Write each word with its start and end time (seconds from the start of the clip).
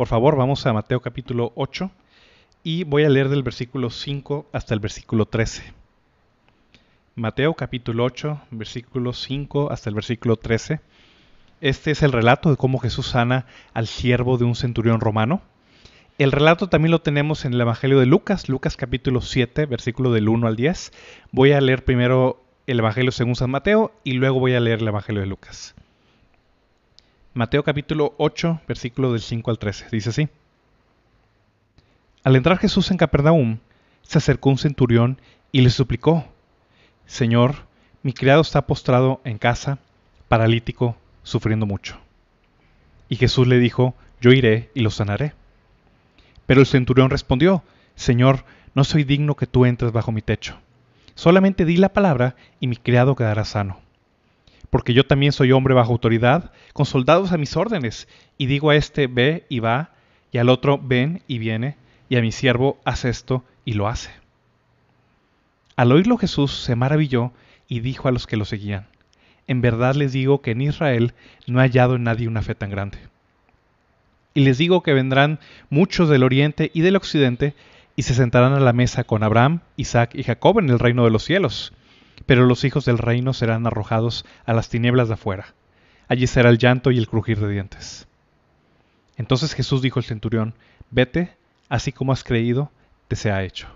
Por 0.00 0.08
favor, 0.08 0.34
vamos 0.34 0.64
a 0.64 0.72
Mateo 0.72 1.00
capítulo 1.00 1.52
8 1.56 1.90
y 2.64 2.84
voy 2.84 3.04
a 3.04 3.10
leer 3.10 3.28
del 3.28 3.42
versículo 3.42 3.90
5 3.90 4.46
hasta 4.50 4.72
el 4.72 4.80
versículo 4.80 5.26
13. 5.26 5.74
Mateo 7.16 7.52
capítulo 7.52 8.04
8, 8.04 8.40
versículo 8.50 9.12
5 9.12 9.70
hasta 9.70 9.90
el 9.90 9.94
versículo 9.94 10.36
13. 10.36 10.80
Este 11.60 11.90
es 11.90 12.02
el 12.02 12.12
relato 12.12 12.48
de 12.48 12.56
cómo 12.56 12.78
Jesús 12.78 13.08
sana 13.08 13.44
al 13.74 13.86
siervo 13.88 14.38
de 14.38 14.44
un 14.44 14.54
centurión 14.54 15.00
romano. 15.00 15.42
El 16.16 16.32
relato 16.32 16.70
también 16.70 16.92
lo 16.92 17.02
tenemos 17.02 17.44
en 17.44 17.52
el 17.52 17.60
Evangelio 17.60 18.00
de 18.00 18.06
Lucas, 18.06 18.48
Lucas 18.48 18.78
capítulo 18.78 19.20
7, 19.20 19.66
versículo 19.66 20.12
del 20.12 20.30
1 20.30 20.46
al 20.46 20.56
10. 20.56 20.92
Voy 21.30 21.52
a 21.52 21.60
leer 21.60 21.84
primero 21.84 22.42
el 22.66 22.78
Evangelio 22.78 23.12
según 23.12 23.36
San 23.36 23.50
Mateo 23.50 23.92
y 24.02 24.14
luego 24.14 24.40
voy 24.40 24.54
a 24.54 24.60
leer 24.60 24.78
el 24.78 24.88
Evangelio 24.88 25.20
de 25.20 25.26
Lucas. 25.26 25.74
Mateo 27.32 27.62
capítulo 27.62 28.14
8, 28.18 28.62
versículo 28.66 29.12
del 29.12 29.20
5 29.20 29.52
al 29.52 29.58
13. 29.60 29.86
Dice 29.92 30.10
así. 30.10 30.28
Al 32.24 32.34
entrar 32.34 32.58
Jesús 32.58 32.90
en 32.90 32.96
Capernaum, 32.96 33.58
se 34.02 34.18
acercó 34.18 34.50
un 34.50 34.58
centurión 34.58 35.20
y 35.52 35.60
le 35.60 35.70
suplicó, 35.70 36.24
Señor, 37.06 37.54
mi 38.02 38.12
criado 38.12 38.40
está 38.40 38.66
postrado 38.66 39.20
en 39.22 39.38
casa, 39.38 39.78
paralítico, 40.26 40.96
sufriendo 41.22 41.66
mucho. 41.66 42.00
Y 43.08 43.14
Jesús 43.14 43.46
le 43.46 43.60
dijo, 43.60 43.94
Yo 44.20 44.32
iré 44.32 44.70
y 44.74 44.80
lo 44.80 44.90
sanaré. 44.90 45.32
Pero 46.46 46.60
el 46.60 46.66
centurión 46.66 47.10
respondió, 47.10 47.62
Señor, 47.94 48.44
no 48.74 48.82
soy 48.82 49.04
digno 49.04 49.36
que 49.36 49.46
tú 49.46 49.66
entres 49.66 49.92
bajo 49.92 50.10
mi 50.10 50.20
techo. 50.20 50.58
Solamente 51.14 51.64
di 51.64 51.76
la 51.76 51.92
palabra 51.92 52.34
y 52.58 52.66
mi 52.66 52.76
criado 52.76 53.14
quedará 53.14 53.44
sano 53.44 53.78
porque 54.70 54.94
yo 54.94 55.04
también 55.04 55.32
soy 55.32 55.52
hombre 55.52 55.74
bajo 55.74 55.92
autoridad, 55.92 56.52
con 56.72 56.86
soldados 56.86 57.32
a 57.32 57.38
mis 57.38 57.56
órdenes, 57.56 58.08
y 58.38 58.46
digo 58.46 58.70
a 58.70 58.76
este 58.76 59.08
ve 59.08 59.44
y 59.48 59.58
va, 59.58 59.90
y 60.32 60.38
al 60.38 60.48
otro 60.48 60.80
ven 60.82 61.22
y 61.26 61.38
viene, 61.38 61.76
y 62.08 62.16
a 62.16 62.22
mi 62.22 62.32
siervo 62.32 62.80
haz 62.84 63.04
esto 63.04 63.44
y 63.64 63.74
lo 63.74 63.88
hace. 63.88 64.10
Al 65.76 65.92
oírlo 65.92 66.16
Jesús 66.16 66.52
se 66.52 66.76
maravilló 66.76 67.32
y 67.68 67.80
dijo 67.80 68.08
a 68.08 68.12
los 68.12 68.26
que 68.26 68.36
lo 68.36 68.44
seguían, 68.44 68.86
en 69.46 69.60
verdad 69.60 69.96
les 69.96 70.12
digo 70.12 70.40
que 70.40 70.52
en 70.52 70.60
Israel 70.60 71.14
no 71.48 71.58
ha 71.58 71.62
hallado 71.62 71.96
en 71.96 72.04
nadie 72.04 72.28
una 72.28 72.42
fe 72.42 72.54
tan 72.54 72.70
grande. 72.70 72.98
Y 74.34 74.42
les 74.42 74.58
digo 74.58 74.84
que 74.84 74.92
vendrán 74.92 75.40
muchos 75.70 76.08
del 76.08 76.22
oriente 76.22 76.70
y 76.72 76.82
del 76.82 76.94
occidente, 76.94 77.54
y 77.96 78.02
se 78.02 78.14
sentarán 78.14 78.52
a 78.52 78.60
la 78.60 78.72
mesa 78.72 79.02
con 79.02 79.24
Abraham, 79.24 79.60
Isaac 79.76 80.12
y 80.14 80.22
Jacob 80.22 80.60
en 80.60 80.70
el 80.70 80.78
reino 80.78 81.04
de 81.04 81.10
los 81.10 81.24
cielos 81.24 81.72
pero 82.26 82.46
los 82.46 82.64
hijos 82.64 82.84
del 82.84 82.98
reino 82.98 83.32
serán 83.32 83.66
arrojados 83.66 84.24
a 84.44 84.52
las 84.52 84.68
tinieblas 84.68 85.08
de 85.08 85.14
afuera. 85.14 85.54
Allí 86.08 86.26
será 86.26 86.50
el 86.50 86.58
llanto 86.58 86.90
y 86.90 86.98
el 86.98 87.08
crujir 87.08 87.38
de 87.38 87.48
dientes. 87.48 88.06
Entonces 89.16 89.54
Jesús 89.54 89.82
dijo 89.82 89.98
al 89.98 90.04
centurión, 90.04 90.54
Vete, 90.90 91.36
así 91.68 91.92
como 91.92 92.12
has 92.12 92.24
creído, 92.24 92.70
te 93.08 93.16
sea 93.16 93.44
hecho. 93.44 93.68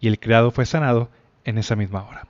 Y 0.00 0.08
el 0.08 0.18
criado 0.18 0.50
fue 0.50 0.66
sanado 0.66 1.08
en 1.44 1.58
esa 1.58 1.76
misma 1.76 2.04
hora. 2.04 2.26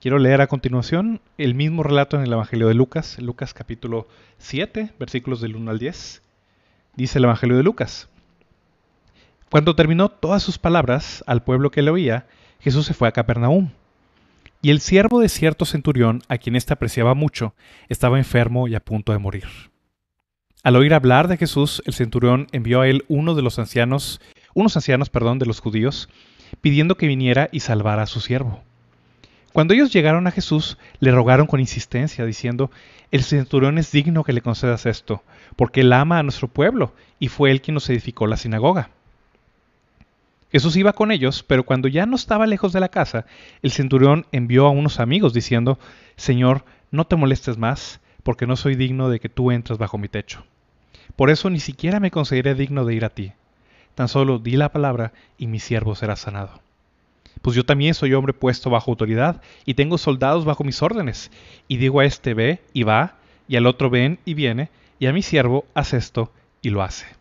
Quiero 0.00 0.18
leer 0.18 0.40
a 0.40 0.46
continuación 0.46 1.20
el 1.38 1.54
mismo 1.54 1.82
relato 1.82 2.16
en 2.16 2.22
el 2.22 2.32
Evangelio 2.32 2.68
de 2.68 2.74
Lucas, 2.74 3.18
Lucas 3.18 3.52
capítulo 3.52 4.06
7, 4.38 4.92
versículos 4.98 5.40
del 5.40 5.56
1 5.56 5.70
al 5.72 5.78
10. 5.80 6.22
Dice 6.94 7.18
el 7.18 7.24
Evangelio 7.24 7.56
de 7.56 7.64
Lucas. 7.64 8.08
Cuando 9.50 9.74
terminó 9.74 10.08
todas 10.08 10.42
sus 10.42 10.58
palabras 10.58 11.24
al 11.26 11.42
pueblo 11.42 11.70
que 11.70 11.82
le 11.82 11.90
oía, 11.90 12.26
Jesús 12.60 12.86
se 12.86 12.94
fue 12.94 13.08
a 13.08 13.12
Capernaum. 13.12 13.70
Y 14.60 14.70
el 14.70 14.80
siervo 14.80 15.20
de 15.20 15.28
cierto 15.28 15.64
centurión, 15.64 16.22
a 16.28 16.38
quien 16.38 16.56
éste 16.56 16.72
apreciaba 16.72 17.14
mucho, 17.14 17.54
estaba 17.88 18.18
enfermo 18.18 18.66
y 18.66 18.74
a 18.74 18.80
punto 18.80 19.12
de 19.12 19.18
morir. 19.18 19.46
Al 20.64 20.74
oír 20.74 20.92
hablar 20.92 21.28
de 21.28 21.36
Jesús, 21.36 21.80
el 21.86 21.94
centurión 21.94 22.48
envió 22.50 22.80
a 22.80 22.88
él 22.88 23.04
uno 23.06 23.36
de 23.36 23.42
los 23.42 23.60
ancianos, 23.60 24.20
unos 24.54 24.76
ancianos, 24.76 25.10
perdón, 25.10 25.38
de 25.38 25.46
los 25.46 25.60
judíos, 25.60 26.08
pidiendo 26.60 26.96
que 26.96 27.06
viniera 27.06 27.48
y 27.52 27.60
salvara 27.60 28.02
a 28.02 28.06
su 28.06 28.20
siervo. 28.20 28.60
Cuando 29.52 29.74
ellos 29.74 29.92
llegaron 29.92 30.26
a 30.26 30.32
Jesús, 30.32 30.76
le 30.98 31.12
rogaron 31.12 31.46
con 31.46 31.60
insistencia, 31.60 32.24
diciendo, 32.24 32.72
El 33.12 33.22
centurión 33.22 33.78
es 33.78 33.92
digno 33.92 34.24
que 34.24 34.32
le 34.32 34.42
concedas 34.42 34.86
esto, 34.86 35.22
porque 35.54 35.82
él 35.82 35.92
ama 35.92 36.18
a 36.18 36.22
nuestro 36.24 36.48
pueblo, 36.48 36.92
y 37.20 37.28
fue 37.28 37.52
él 37.52 37.62
quien 37.62 37.74
nos 37.74 37.88
edificó 37.88 38.26
la 38.26 38.36
sinagoga. 38.36 38.90
Jesús 40.50 40.76
iba 40.76 40.94
con 40.94 41.12
ellos, 41.12 41.42
pero 41.42 41.64
cuando 41.64 41.88
ya 41.88 42.06
no 42.06 42.16
estaba 42.16 42.46
lejos 42.46 42.72
de 42.72 42.80
la 42.80 42.88
casa, 42.88 43.26
el 43.62 43.70
centurión 43.70 44.26
envió 44.32 44.66
a 44.66 44.70
unos 44.70 44.98
amigos 44.98 45.34
diciendo, 45.34 45.78
Señor, 46.16 46.64
no 46.90 47.06
te 47.06 47.16
molestes 47.16 47.58
más, 47.58 48.00
porque 48.22 48.46
no 48.46 48.56
soy 48.56 48.74
digno 48.74 49.10
de 49.10 49.20
que 49.20 49.28
tú 49.28 49.50
entres 49.50 49.78
bajo 49.78 49.98
mi 49.98 50.08
techo. 50.08 50.44
Por 51.16 51.30
eso 51.30 51.50
ni 51.50 51.60
siquiera 51.60 52.00
me 52.00 52.10
consideré 52.10 52.54
digno 52.54 52.84
de 52.84 52.94
ir 52.94 53.04
a 53.04 53.10
ti. 53.10 53.32
Tan 53.94 54.08
solo 54.08 54.38
di 54.38 54.56
la 54.56 54.70
palabra 54.70 55.12
y 55.36 55.48
mi 55.48 55.58
siervo 55.58 55.94
será 55.94 56.16
sanado. 56.16 56.60
Pues 57.42 57.54
yo 57.54 57.64
también 57.64 57.94
soy 57.94 58.14
hombre 58.14 58.32
puesto 58.32 58.70
bajo 58.70 58.90
autoridad 58.90 59.42
y 59.64 59.74
tengo 59.74 59.98
soldados 59.98 60.44
bajo 60.44 60.64
mis 60.64 60.82
órdenes. 60.82 61.30
Y 61.68 61.76
digo 61.76 62.00
a 62.00 62.04
este 62.04 62.34
ve 62.34 62.60
y 62.72 62.84
va, 62.84 63.16
y 63.48 63.56
al 63.56 63.66
otro 63.66 63.90
ven 63.90 64.18
y 64.24 64.34
viene, 64.34 64.70
y 64.98 65.06
a 65.06 65.12
mi 65.12 65.22
siervo 65.22 65.64
haz 65.74 65.94
esto 65.94 66.32
y 66.62 66.70
lo 66.70 66.82
hace. 66.82 67.17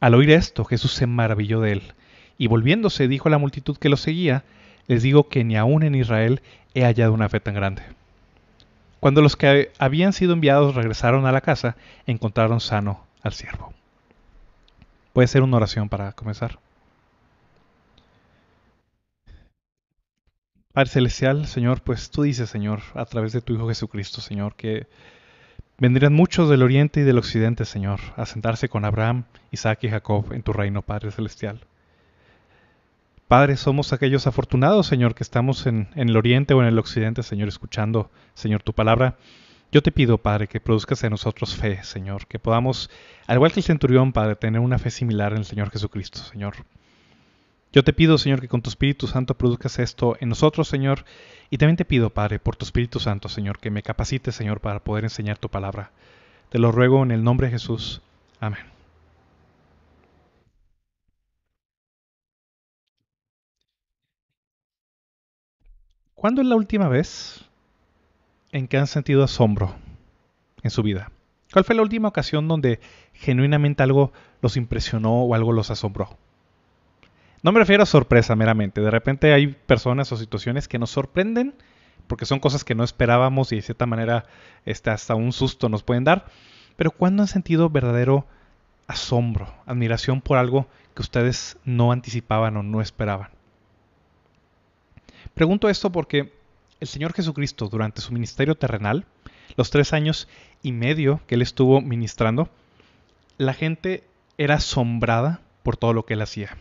Al 0.00 0.14
oír 0.14 0.30
esto, 0.30 0.64
Jesús 0.64 0.92
se 0.92 1.06
maravilló 1.06 1.60
de 1.60 1.72
él, 1.72 1.82
y 2.38 2.46
volviéndose 2.46 3.08
dijo 3.08 3.28
a 3.28 3.30
la 3.30 3.38
multitud 3.38 3.76
que 3.76 3.88
lo 3.88 3.96
seguía, 3.96 4.44
les 4.86 5.02
digo 5.02 5.28
que 5.28 5.44
ni 5.44 5.56
aún 5.56 5.82
en 5.82 5.94
Israel 5.94 6.42
he 6.74 6.84
hallado 6.84 7.12
una 7.12 7.28
fe 7.28 7.40
tan 7.40 7.54
grande. 7.54 7.82
Cuando 9.00 9.22
los 9.22 9.36
que 9.36 9.70
habían 9.78 10.12
sido 10.12 10.32
enviados 10.32 10.74
regresaron 10.74 11.26
a 11.26 11.32
la 11.32 11.40
casa, 11.40 11.76
encontraron 12.06 12.60
sano 12.60 13.04
al 13.22 13.32
siervo. 13.32 13.72
Puede 15.12 15.28
ser 15.28 15.42
una 15.42 15.58
oración 15.58 15.88
para 15.88 16.12
comenzar. 16.12 16.58
Padre 20.72 20.90
Celestial, 20.90 21.46
Señor, 21.46 21.82
pues 21.82 22.10
tú 22.10 22.22
dices, 22.22 22.50
Señor, 22.50 22.80
a 22.94 23.04
través 23.04 23.32
de 23.32 23.40
tu 23.40 23.54
Hijo 23.54 23.68
Jesucristo, 23.68 24.20
Señor, 24.20 24.56
que 24.56 24.88
Vendrían 25.78 26.12
muchos 26.12 26.48
del 26.48 26.62
oriente 26.62 27.00
y 27.00 27.02
del 27.02 27.18
occidente, 27.18 27.64
Señor, 27.64 27.98
a 28.16 28.26
sentarse 28.26 28.68
con 28.68 28.84
Abraham, 28.84 29.24
Isaac 29.50 29.80
y 29.82 29.88
Jacob 29.88 30.32
en 30.32 30.42
tu 30.42 30.52
reino, 30.52 30.82
Padre 30.82 31.10
Celestial. 31.10 31.60
Padre, 33.26 33.56
somos 33.56 33.92
aquellos 33.92 34.28
afortunados, 34.28 34.86
Señor, 34.86 35.16
que 35.16 35.24
estamos 35.24 35.66
en, 35.66 35.88
el 35.96 36.16
oriente 36.16 36.54
o 36.54 36.62
en 36.62 36.68
el 36.68 36.78
occidente, 36.78 37.24
Señor, 37.24 37.48
escuchando, 37.48 38.08
Señor, 38.34 38.62
tu 38.62 38.72
palabra. 38.72 39.16
Yo 39.72 39.82
te 39.82 39.90
pido, 39.90 40.18
Padre, 40.18 40.46
que 40.46 40.60
produzcas 40.60 41.02
en 41.02 41.10
nosotros 41.10 41.56
fe, 41.56 41.82
Señor, 41.82 42.28
que 42.28 42.38
podamos, 42.38 42.88
al 43.26 43.36
igual 43.36 43.50
que 43.50 43.58
el 43.58 43.64
centurión, 43.64 44.12
Padre, 44.12 44.36
tener 44.36 44.60
una 44.60 44.78
fe 44.78 44.90
similar 44.90 45.32
en 45.32 45.38
el 45.38 45.44
Señor 45.44 45.70
Jesucristo, 45.70 46.20
Señor. 46.20 46.54
Yo 47.74 47.82
te 47.82 47.92
pido, 47.92 48.18
Señor, 48.18 48.40
que 48.40 48.46
con 48.46 48.62
tu 48.62 48.70
Espíritu 48.70 49.08
Santo 49.08 49.36
produzcas 49.36 49.80
esto 49.80 50.16
en 50.20 50.28
nosotros, 50.28 50.68
Señor. 50.68 51.04
Y 51.50 51.58
también 51.58 51.76
te 51.76 51.84
pido, 51.84 52.08
Padre, 52.08 52.38
por 52.38 52.54
tu 52.54 52.64
Espíritu 52.64 53.00
Santo, 53.00 53.28
Señor, 53.28 53.58
que 53.58 53.72
me 53.72 53.82
capacite, 53.82 54.30
Señor, 54.30 54.60
para 54.60 54.84
poder 54.84 55.02
enseñar 55.02 55.38
tu 55.38 55.48
palabra. 55.48 55.90
Te 56.50 56.60
lo 56.60 56.70
ruego 56.70 57.02
en 57.02 57.10
el 57.10 57.24
nombre 57.24 57.48
de 57.48 57.54
Jesús. 57.54 58.00
Amén. 58.38 58.60
¿Cuándo 66.14 66.42
es 66.42 66.46
la 66.46 66.54
última 66.54 66.88
vez 66.88 67.44
en 68.52 68.68
que 68.68 68.78
han 68.78 68.86
sentido 68.86 69.24
asombro 69.24 69.74
en 70.62 70.70
su 70.70 70.84
vida? 70.84 71.10
¿Cuál 71.52 71.64
fue 71.64 71.74
la 71.74 71.82
última 71.82 72.06
ocasión 72.06 72.46
donde 72.46 72.78
genuinamente 73.14 73.82
algo 73.82 74.12
los 74.42 74.56
impresionó 74.56 75.24
o 75.24 75.34
algo 75.34 75.50
los 75.50 75.72
asombró? 75.72 76.16
No 77.44 77.52
me 77.52 77.60
refiero 77.60 77.82
a 77.82 77.86
sorpresa 77.86 78.34
meramente. 78.34 78.80
De 78.80 78.90
repente 78.90 79.34
hay 79.34 79.48
personas 79.48 80.10
o 80.10 80.16
situaciones 80.16 80.66
que 80.66 80.78
nos 80.78 80.88
sorprenden 80.88 81.54
porque 82.06 82.24
son 82.24 82.40
cosas 82.40 82.64
que 82.64 82.74
no 82.74 82.84
esperábamos 82.84 83.52
y 83.52 83.56
de 83.56 83.62
cierta 83.62 83.84
manera 83.84 84.24
este, 84.64 84.88
hasta 84.88 85.14
un 85.14 85.30
susto 85.30 85.68
nos 85.68 85.82
pueden 85.82 86.04
dar. 86.04 86.24
Pero 86.76 86.90
¿cuándo 86.90 87.22
han 87.22 87.28
sentido 87.28 87.68
verdadero 87.68 88.26
asombro, 88.86 89.54
admiración 89.66 90.22
por 90.22 90.38
algo 90.38 90.66
que 90.94 91.02
ustedes 91.02 91.58
no 91.66 91.92
anticipaban 91.92 92.56
o 92.56 92.62
no 92.62 92.80
esperaban? 92.80 93.28
Pregunto 95.34 95.68
esto 95.68 95.92
porque 95.92 96.32
el 96.80 96.88
Señor 96.88 97.12
Jesucristo 97.12 97.68
durante 97.68 98.00
su 98.00 98.14
ministerio 98.14 98.54
terrenal 98.54 99.04
los 99.56 99.68
tres 99.68 99.92
años 99.92 100.28
y 100.62 100.72
medio 100.72 101.20
que 101.26 101.34
él 101.34 101.42
estuvo 101.42 101.82
ministrando, 101.82 102.48
la 103.36 103.52
gente 103.52 104.02
era 104.38 104.54
asombrada 104.54 105.42
por 105.62 105.76
todo 105.76 105.92
lo 105.92 106.06
que 106.06 106.14
él 106.14 106.22
hacía. 106.22 106.56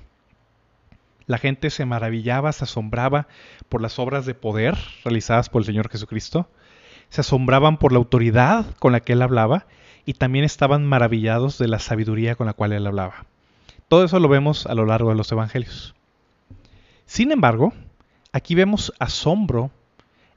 La 1.25 1.37
gente 1.37 1.69
se 1.69 1.85
maravillaba, 1.85 2.51
se 2.51 2.65
asombraba 2.65 3.27
por 3.69 3.81
las 3.81 3.99
obras 3.99 4.25
de 4.25 4.33
poder 4.33 4.77
realizadas 5.03 5.49
por 5.49 5.61
el 5.61 5.65
Señor 5.65 5.89
Jesucristo, 5.89 6.49
se 7.09 7.21
asombraban 7.21 7.77
por 7.77 7.91
la 7.91 7.99
autoridad 7.99 8.65
con 8.79 8.91
la 8.91 8.99
que 8.99 9.13
él 9.13 9.21
hablaba 9.21 9.65
y 10.05 10.15
también 10.15 10.43
estaban 10.43 10.85
maravillados 10.85 11.57
de 11.57 11.67
la 11.67 11.79
sabiduría 11.79 12.35
con 12.35 12.47
la 12.47 12.53
cual 12.53 12.73
él 12.73 12.85
hablaba. 12.85 13.25
Todo 13.87 14.03
eso 14.03 14.19
lo 14.19 14.27
vemos 14.27 14.65
a 14.65 14.73
lo 14.73 14.85
largo 14.85 15.09
de 15.09 15.15
los 15.15 15.31
evangelios. 15.31 15.93
Sin 17.05 17.31
embargo, 17.31 17.73
aquí 18.31 18.55
vemos 18.55 18.91
asombro, 18.99 19.71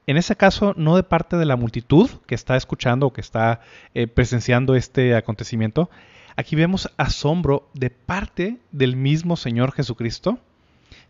en 0.05 0.17
ese 0.17 0.35
caso 0.35 0.73
no 0.77 0.95
de 0.95 1.03
parte 1.03 1.37
de 1.37 1.45
la 1.45 1.55
multitud 1.55 2.09
que 2.27 2.35
está 2.35 2.55
escuchando 2.55 3.07
o 3.07 3.13
que 3.13 3.21
está 3.21 3.61
eh, 3.93 4.07
presenciando 4.07 4.75
este 4.75 5.15
acontecimiento, 5.15 5.89
aquí 6.35 6.55
vemos 6.55 6.91
asombro 6.97 7.67
de 7.73 7.89
parte 7.89 8.57
del 8.71 8.95
mismo 8.95 9.35
Señor 9.35 9.71
Jesucristo, 9.71 10.39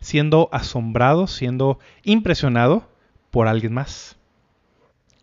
siendo 0.00 0.48
asombrado, 0.52 1.26
siendo 1.26 1.78
impresionado 2.02 2.88
por 3.30 3.48
alguien 3.48 3.74
más, 3.74 4.16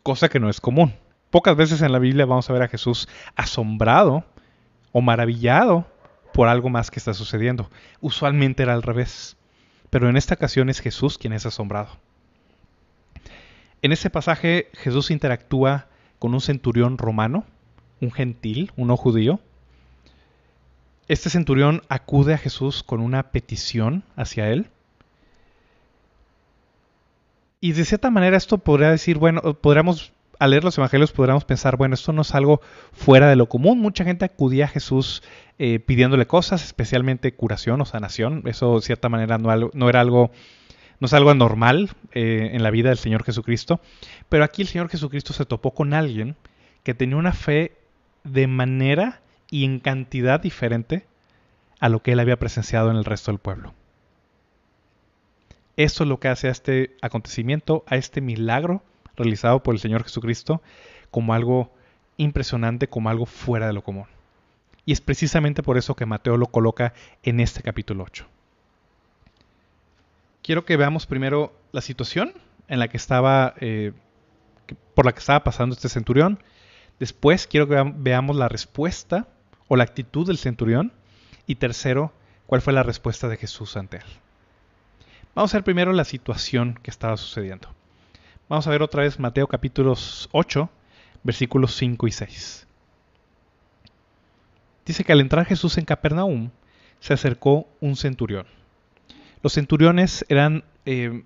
cosa 0.04 0.30
que 0.30 0.40
no 0.40 0.50
es 0.50 0.62
común. 0.62 0.94
Pocas 1.30 1.56
veces 1.56 1.82
en 1.82 1.92
la 1.92 2.00
Biblia 2.00 2.26
vamos 2.26 2.50
a 2.50 2.54
ver 2.54 2.62
a 2.64 2.68
Jesús 2.68 3.08
asombrado 3.36 4.24
o 4.92 5.02
maravillado 5.02 5.86
por 6.34 6.48
algo 6.48 6.70
más 6.70 6.92
que 6.92 7.00
está 7.00 7.14
sucediendo. 7.14 7.70
Usualmente 8.02 8.64
era 8.64 8.74
al 8.74 8.84
revés, 8.84 9.38
pero 9.90 10.10
en 10.10 10.18
esta 10.18 10.36
ocasión 10.36 10.70
es 10.70 10.80
Jesús 10.80 11.18
quien 11.18 11.34
es 11.34 11.46
asombrado. 11.46 11.90
En 13.82 13.92
ese 13.92 14.10
pasaje 14.10 14.70
Jesús 14.74 15.12
interactúa 15.12 15.88
con 16.20 16.34
un 16.34 16.42
centurión 16.42 16.98
romano, 16.98 17.46
un 18.02 18.12
gentil, 18.12 18.72
uno 18.76 18.98
judío. 18.98 19.40
Este 21.08 21.30
centurión 21.30 21.82
acude 21.90 22.34
a 22.34 22.38
Jesús 22.38 22.84
con 22.84 23.00
una 23.00 23.32
petición 23.32 24.04
hacia 24.16 24.50
él. 24.50 24.68
Y 27.62 27.74
de 27.74 27.86
cierta 27.86 28.10
manera 28.10 28.38
esto 28.38 28.58
podría 28.58 28.92
decir, 28.92 29.18
bueno, 29.18 29.42
podríamos 29.56 30.14
al 30.40 30.52
leer 30.52 30.64
los 30.64 30.78
evangelios 30.78 31.12
podríamos 31.12 31.46
pensar, 31.46 31.78
bueno, 31.78 31.96
esto 31.96 32.12
no 32.12 32.22
es 32.22 32.34
algo 32.36 32.62
fuera 32.92 33.30
de 33.30 33.36
lo 33.36 33.48
común. 33.48 33.80
Mucha 33.80 34.04
gente 34.04 34.26
acudía 34.26 34.66
a 34.66 34.70
Jesús 34.70 35.24
eh, 35.60 35.80
pidiéndole 35.80 36.28
cosas, 36.28 36.64
especialmente 36.64 37.34
curación 37.34 37.82
o 37.82 37.86
sanación. 37.86 38.44
Eso 38.46 38.76
de 38.76 38.82
cierta 38.82 39.10
manera 39.10 39.38
no, 39.38 39.72
no 39.74 39.90
era 39.90 40.02
algo, 40.02 40.32
no 41.00 41.06
es 41.06 41.14
algo 41.14 41.30
anormal 41.30 41.92
eh, 42.14 42.52
en 42.54 42.64
la 42.64 42.72
vida 42.72 42.90
del 42.90 42.98
Señor 42.98 43.24
Jesucristo. 43.24 43.80
Pero 44.30 44.44
aquí 44.44 44.62
el 44.62 44.68
Señor 44.68 44.90
Jesucristo 44.90 45.34
se 45.34 45.46
topó 45.46 45.72
con 45.72 45.94
alguien 45.94 46.36
que 46.84 46.94
tenía 46.94 47.18
una 47.18 47.34
fe 47.34 47.74
de 48.24 48.48
manera 48.48 49.22
y 49.50 49.66
en 49.66 49.80
cantidad 49.80 50.40
diferente 50.40 51.06
a 51.80 51.90
lo 51.90 52.02
que 52.02 52.14
él 52.14 52.20
había 52.20 52.40
presenciado 52.40 52.90
en 52.90 52.98
el 52.98 53.06
resto 53.06 53.32
del 53.32 53.40
pueblo. 53.40 53.74
Eso 55.78 56.04
es 56.04 56.10
lo 56.10 56.20
que 56.20 56.30
hace 56.30 56.48
a 56.48 56.52
este 56.52 56.96
acontecimiento, 57.02 57.84
a 57.88 57.96
este 57.98 58.22
milagro 58.22 58.82
realizado 59.16 59.62
por 59.62 59.76
el 59.76 59.80
Señor 59.80 60.04
Jesucristo 60.04 60.62
como 61.12 61.34
algo 61.34 61.72
impresionante, 62.18 62.88
como 62.88 63.10
algo 63.10 63.26
fuera 63.26 63.68
de 63.68 63.74
lo 63.74 63.84
común. 63.84 64.08
Y 64.86 64.94
es 64.94 65.02
precisamente 65.02 65.64
por 65.64 65.78
eso 65.78 65.96
que 65.96 66.06
Mateo 66.06 66.38
lo 66.38 66.48
coloca 66.48 66.94
en 67.24 67.40
este 67.40 67.62
capítulo 67.62 68.04
8. 68.04 68.26
Quiero 70.44 70.64
que 70.64 70.78
veamos 70.78 71.08
primero 71.08 71.54
la 71.72 71.82
situación 71.82 72.34
en 72.68 72.80
la 72.80 72.88
que 72.88 72.98
estaba, 72.98 73.56
eh, 73.60 73.94
por 74.94 75.06
la 75.06 75.12
que 75.14 75.20
estaba 75.20 75.44
pasando 75.44 75.74
este 75.74 75.90
centurión. 75.90 76.40
Después 77.00 77.48
quiero 77.48 77.68
que 77.68 77.94
veamos 77.98 78.36
la 78.36 78.48
respuesta 78.48 79.28
o 79.68 79.76
la 79.76 79.84
actitud 79.84 80.28
del 80.28 80.38
centurión. 80.38 80.94
Y 81.48 81.56
tercero, 81.56 82.12
cuál 82.48 82.62
fue 82.62 82.74
la 82.74 82.84
respuesta 82.84 83.28
de 83.28 83.38
Jesús 83.38 83.78
ante 83.78 83.98
él. 83.98 84.04
Vamos 85.36 85.54
a 85.54 85.58
ver 85.58 85.64
primero 85.64 85.94
la 85.94 86.06
situación 86.06 86.80
que 86.82 86.90
estaba 86.90 87.18
sucediendo. 87.18 87.70
Vamos 88.48 88.68
a 88.68 88.70
ver 88.70 88.82
otra 88.82 89.04
vez 89.04 89.20
Mateo 89.20 89.48
capítulos 89.48 90.30
8, 90.32 90.70
versículos 91.24 91.76
5 91.76 92.08
y 92.08 92.12
6. 92.12 92.68
Dice 94.86 95.04
que 95.04 95.12
al 95.12 95.20
entrar 95.20 95.46
Jesús 95.46 95.78
en 95.78 95.86
Capernaum, 95.86 96.52
se 97.00 97.14
acercó 97.14 97.68
un 97.82 97.96
centurión. 97.96 98.48
Los 99.42 99.54
centuriones 99.54 100.26
eran 100.30 100.64
eh, 100.86 101.24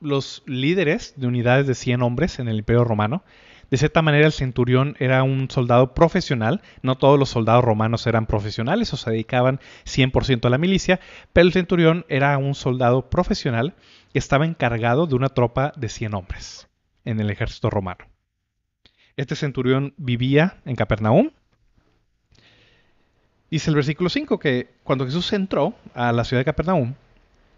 los 0.00 0.42
líderes 0.46 1.14
de 1.16 1.26
unidades 1.26 1.66
de 1.66 1.74
100 1.74 2.02
hombres 2.02 2.38
en 2.38 2.48
el 2.48 2.58
Imperio 2.58 2.84
Romano 2.84 3.22
de 3.70 3.76
cierta 3.76 4.02
manera, 4.02 4.26
el 4.26 4.32
centurión 4.32 4.96
era 4.98 5.22
un 5.22 5.50
soldado 5.50 5.94
profesional. 5.94 6.62
No 6.82 6.96
todos 6.96 7.18
los 7.18 7.30
soldados 7.30 7.64
romanos 7.64 8.06
eran 8.06 8.26
profesionales 8.26 8.92
o 8.92 8.96
se 8.96 9.10
dedicaban 9.10 9.60
100% 9.84 10.46
a 10.46 10.50
la 10.50 10.58
milicia, 10.58 11.00
pero 11.32 11.46
el 11.46 11.52
centurión 11.52 12.04
era 12.08 12.36
un 12.38 12.54
soldado 12.54 13.08
profesional 13.10 13.74
que 14.12 14.18
estaba 14.18 14.44
encargado 14.44 15.06
de 15.06 15.14
una 15.14 15.28
tropa 15.28 15.72
de 15.76 15.88
100 15.88 16.14
hombres 16.14 16.68
en 17.04 17.20
el 17.20 17.30
ejército 17.30 17.70
romano. 17.70 18.06
Este 19.16 19.36
centurión 19.36 19.94
vivía 19.96 20.58
en 20.64 20.76
Capernaum. 20.76 21.30
Dice 23.50 23.70
el 23.70 23.76
versículo 23.76 24.10
5 24.10 24.38
que 24.38 24.74
cuando 24.82 25.04
Jesús 25.04 25.32
entró 25.32 25.74
a 25.94 26.12
la 26.12 26.24
ciudad 26.24 26.40
de 26.40 26.44
Capernaum, 26.44 26.94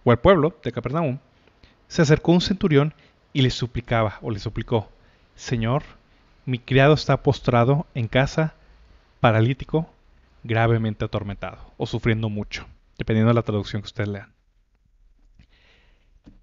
o 0.04 0.10
al 0.10 0.20
pueblo 0.20 0.56
de 0.62 0.72
Capernaum, 0.72 1.18
se 1.88 2.02
acercó 2.02 2.32
un 2.32 2.40
centurión 2.40 2.94
y 3.32 3.42
le 3.42 3.50
suplicaba 3.50 4.18
o 4.22 4.30
le 4.30 4.38
suplicó, 4.38 4.88
Señor, 5.36 5.84
mi 6.46 6.58
criado 6.58 6.94
está 6.94 7.22
postrado 7.22 7.86
en 7.94 8.08
casa, 8.08 8.54
paralítico, 9.20 9.88
gravemente 10.42 11.04
atormentado 11.04 11.58
o 11.76 11.86
sufriendo 11.86 12.28
mucho, 12.28 12.66
dependiendo 12.98 13.28
de 13.28 13.34
la 13.34 13.42
traducción 13.42 13.82
que 13.82 13.86
ustedes 13.86 14.08
lean. 14.08 14.32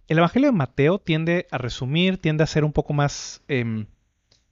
El 0.08 0.20
Evangelio 0.20 0.50
de 0.50 0.58
Mateo 0.58 1.00
tiende 1.00 1.48
a 1.50 1.58
resumir, 1.58 2.18
tiende 2.18 2.44
a 2.44 2.48
ser 2.48 2.64
un 2.64 2.74
poco 2.74 2.94
más 2.94 3.42
em, 3.48 3.88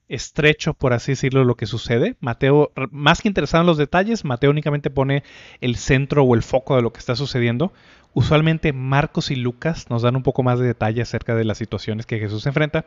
estrecho, 0.08 0.74
por 0.74 0.94
así 0.94 1.12
decirlo, 1.12 1.44
lo 1.44 1.56
que 1.56 1.66
sucede. 1.66 2.16
Mateo, 2.20 2.72
más 2.90 3.22
que 3.22 3.28
interesado 3.28 3.62
en 3.62 3.68
los 3.68 3.78
detalles, 3.78 4.26
Mateo 4.26 4.50
únicamente 4.50 4.90
pone 4.90 5.24
el 5.60 5.76
centro 5.76 6.24
o 6.24 6.36
el 6.36 6.42
foco 6.42 6.76
de 6.76 6.82
lo 6.82 6.92
que 6.92 7.00
está 7.00 7.16
sucediendo. 7.16 7.74
Usualmente 8.14 8.74
Marcos 8.74 9.32
y 9.32 9.36
Lucas 9.36 9.90
nos 9.90 10.02
dan 10.02 10.16
un 10.16 10.24
poco 10.24 10.44
más 10.44 10.60
de 10.60 10.66
detalle 10.66 11.02
acerca 11.02 11.36
de 11.36 11.46
las 11.46 11.58
situaciones 11.58 12.06
que 12.06 12.20
Jesús 12.20 12.46
enfrenta. 12.46 12.86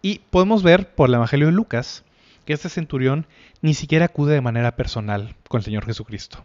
Y 0.00 0.20
podemos 0.30 0.62
ver 0.62 0.94
por 0.94 1.08
el 1.08 1.14
Evangelio 1.14 1.46
de 1.46 1.52
Lucas 1.52 2.04
que 2.44 2.52
este 2.52 2.68
centurión 2.68 3.26
ni 3.62 3.74
siquiera 3.74 4.06
acude 4.06 4.34
de 4.34 4.40
manera 4.40 4.76
personal 4.76 5.34
con 5.48 5.58
el 5.58 5.64
Señor 5.64 5.86
Jesucristo. 5.86 6.44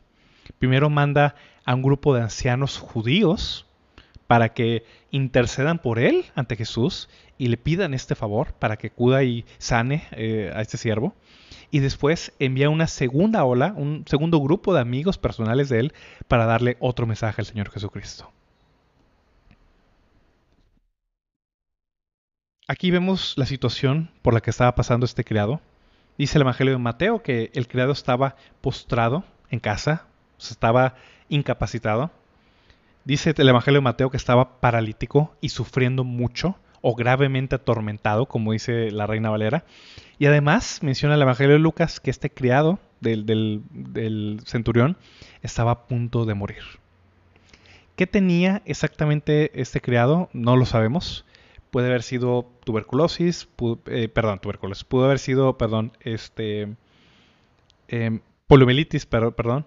Primero 0.58 0.90
manda 0.90 1.36
a 1.66 1.76
un 1.76 1.82
grupo 1.82 2.16
de 2.16 2.22
ancianos 2.22 2.78
judíos 2.78 3.65
para 4.28 4.54
que 4.54 4.84
intercedan 5.12 5.80
por 5.80 6.00
él 6.00 6.26
ante 6.36 6.56
Jesús 6.56 7.10
y 7.38 7.48
le 7.48 7.58
pidan 7.58 7.94
este 7.94 8.16
favor 8.16 8.54
para 8.54 8.78
que 8.78 8.88
acuda 8.88 9.24
y 9.24 9.46
sane 9.58 10.08
eh, 10.12 10.52
a 10.54 10.62
este 10.62 10.78
siervo. 10.78 11.14
Y 11.72 11.80
después 11.80 12.32
envía 12.40 12.70
una 12.70 12.88
segunda 12.88 13.44
ola, 13.44 13.74
un 13.76 14.06
segundo 14.08 14.40
grupo 14.40 14.74
de 14.74 14.82
amigos 14.82 15.18
personales 15.18 15.70
de 15.70 15.80
él 15.80 15.94
para 16.28 16.46
darle 16.46 16.78
otro 16.80 17.06
mensaje 17.06 17.42
al 17.42 17.46
Señor 17.46 17.70
Jesucristo. 17.70 18.32
Aquí 22.68 22.90
vemos 22.90 23.34
la 23.38 23.46
situación 23.46 24.10
por 24.22 24.34
la 24.34 24.42
que 24.42 24.50
estaba 24.50 24.74
pasando 24.74 25.06
este 25.06 25.24
criado. 25.24 25.62
Dice 26.18 26.38
el 26.38 26.44
Evangelio 26.44 26.74
de 26.74 26.80
Mateo 26.80 27.22
que 27.22 27.52
el 27.54 27.68
criado 27.68 27.92
estaba 27.92 28.36
postrado 28.62 29.24
en 29.50 29.60
casa, 29.60 30.08
estaba 30.40 30.96
incapacitado 31.30 32.12
Dice 33.06 33.36
el 33.38 33.50
Evangelio 33.50 33.82
de 33.82 33.84
Mateo 33.84 34.10
que 34.10 34.18
estaba 34.18 34.60
paralítico 34.60 35.36
y 35.40 35.50
sufriendo 35.50 36.04
mucho 36.04 36.56
o 36.82 36.96
gravemente 36.96 37.54
atormentado, 37.54 38.26
como 38.26 38.52
dice 38.52 38.90
la 38.90 39.06
Reina 39.06 39.30
Valera. 39.30 39.64
Y 40.18 40.26
además 40.26 40.80
menciona 40.82 41.14
el 41.14 41.22
Evangelio 41.22 41.54
de 41.54 41.60
Lucas 41.60 42.00
que 42.00 42.10
este 42.10 42.32
criado 42.32 42.80
del, 43.02 43.62
centurión 44.46 44.98
estaba 45.44 45.72
a 45.72 45.88
punto 45.88 46.26
de 46.26 46.34
morir. 46.34 46.64
¿Qué 47.96 48.08
tenía 48.08 48.64
exactamente 48.66 49.52
este 49.62 49.82
criado? 49.82 50.30
No 50.34 50.58
lo 50.58 50.66
sabemos. 50.66 51.26
Puede 51.70 51.88
haber 51.88 52.02
sido 52.02 52.50
tuberculosis, 52.64 53.48
eh, 53.86 54.08
perdón, 54.08 54.40
tuberculosis. 54.40 54.84
Pudo 54.84 55.06
haber 55.06 55.20
sido, 55.20 55.60
perdón, 55.60 55.92
este, 56.00 56.76
eh, 57.88 58.20
poliomielitis, 58.48 59.06
perdón 59.06 59.66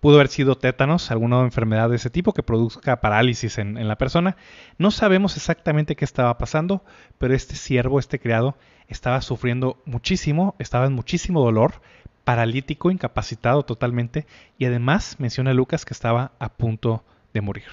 Pudo 0.00 0.14
haber 0.14 0.28
sido 0.28 0.56
tétanos, 0.56 1.10
alguna 1.10 1.42
enfermedad 1.42 1.90
de 1.90 1.96
ese 1.96 2.08
tipo 2.08 2.32
que 2.32 2.42
produzca 2.42 3.02
parálisis 3.02 3.58
en, 3.58 3.86
la 3.86 3.96
persona. 3.96 4.36
No 4.78 4.90
sabemos 4.90 5.36
exactamente 5.36 5.94
qué 5.94 6.06
estaba 6.06 6.38
pasando, 6.38 6.82
pero 7.18 7.34
este 7.34 7.54
siervo, 7.54 7.98
este 7.98 8.18
criado, 8.18 8.56
estaba 8.88 9.20
sufriendo 9.20 9.76
muchísimo, 9.84 10.54
estaba 10.58 10.86
en 10.86 10.94
muchísimo 10.94 11.42
dolor, 11.42 11.82
paralítico, 12.24 12.90
incapacitado 12.90 13.62
totalmente, 13.62 14.26
y 14.56 14.64
además 14.64 15.16
menciona 15.18 15.52
Lucas 15.52 15.84
que 15.84 15.92
estaba 15.92 16.32
a 16.38 16.48
punto 16.48 17.04
de 17.34 17.42
morir. 17.42 17.68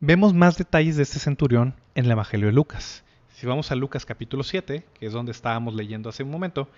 Vemos 0.00 0.32
más 0.32 0.56
detalles 0.56 0.96
de 0.96 1.02
este 1.02 1.18
centurión 1.18 1.74
en 1.94 2.06
el 2.06 2.12
Evangelio 2.12 2.46
de 2.46 2.54
Lucas. 2.54 3.04
Si 3.34 3.46
vamos 3.46 3.70
a 3.70 3.74
Lucas 3.74 4.06
capítulo 4.06 4.42
7, 4.42 4.86
que 4.98 5.06
es 5.06 5.12
donde 5.12 5.32
estábamos 5.32 5.74
leyendo 5.74 6.08
hace 6.08 6.22
un 6.22 6.30
momento, 6.30 6.70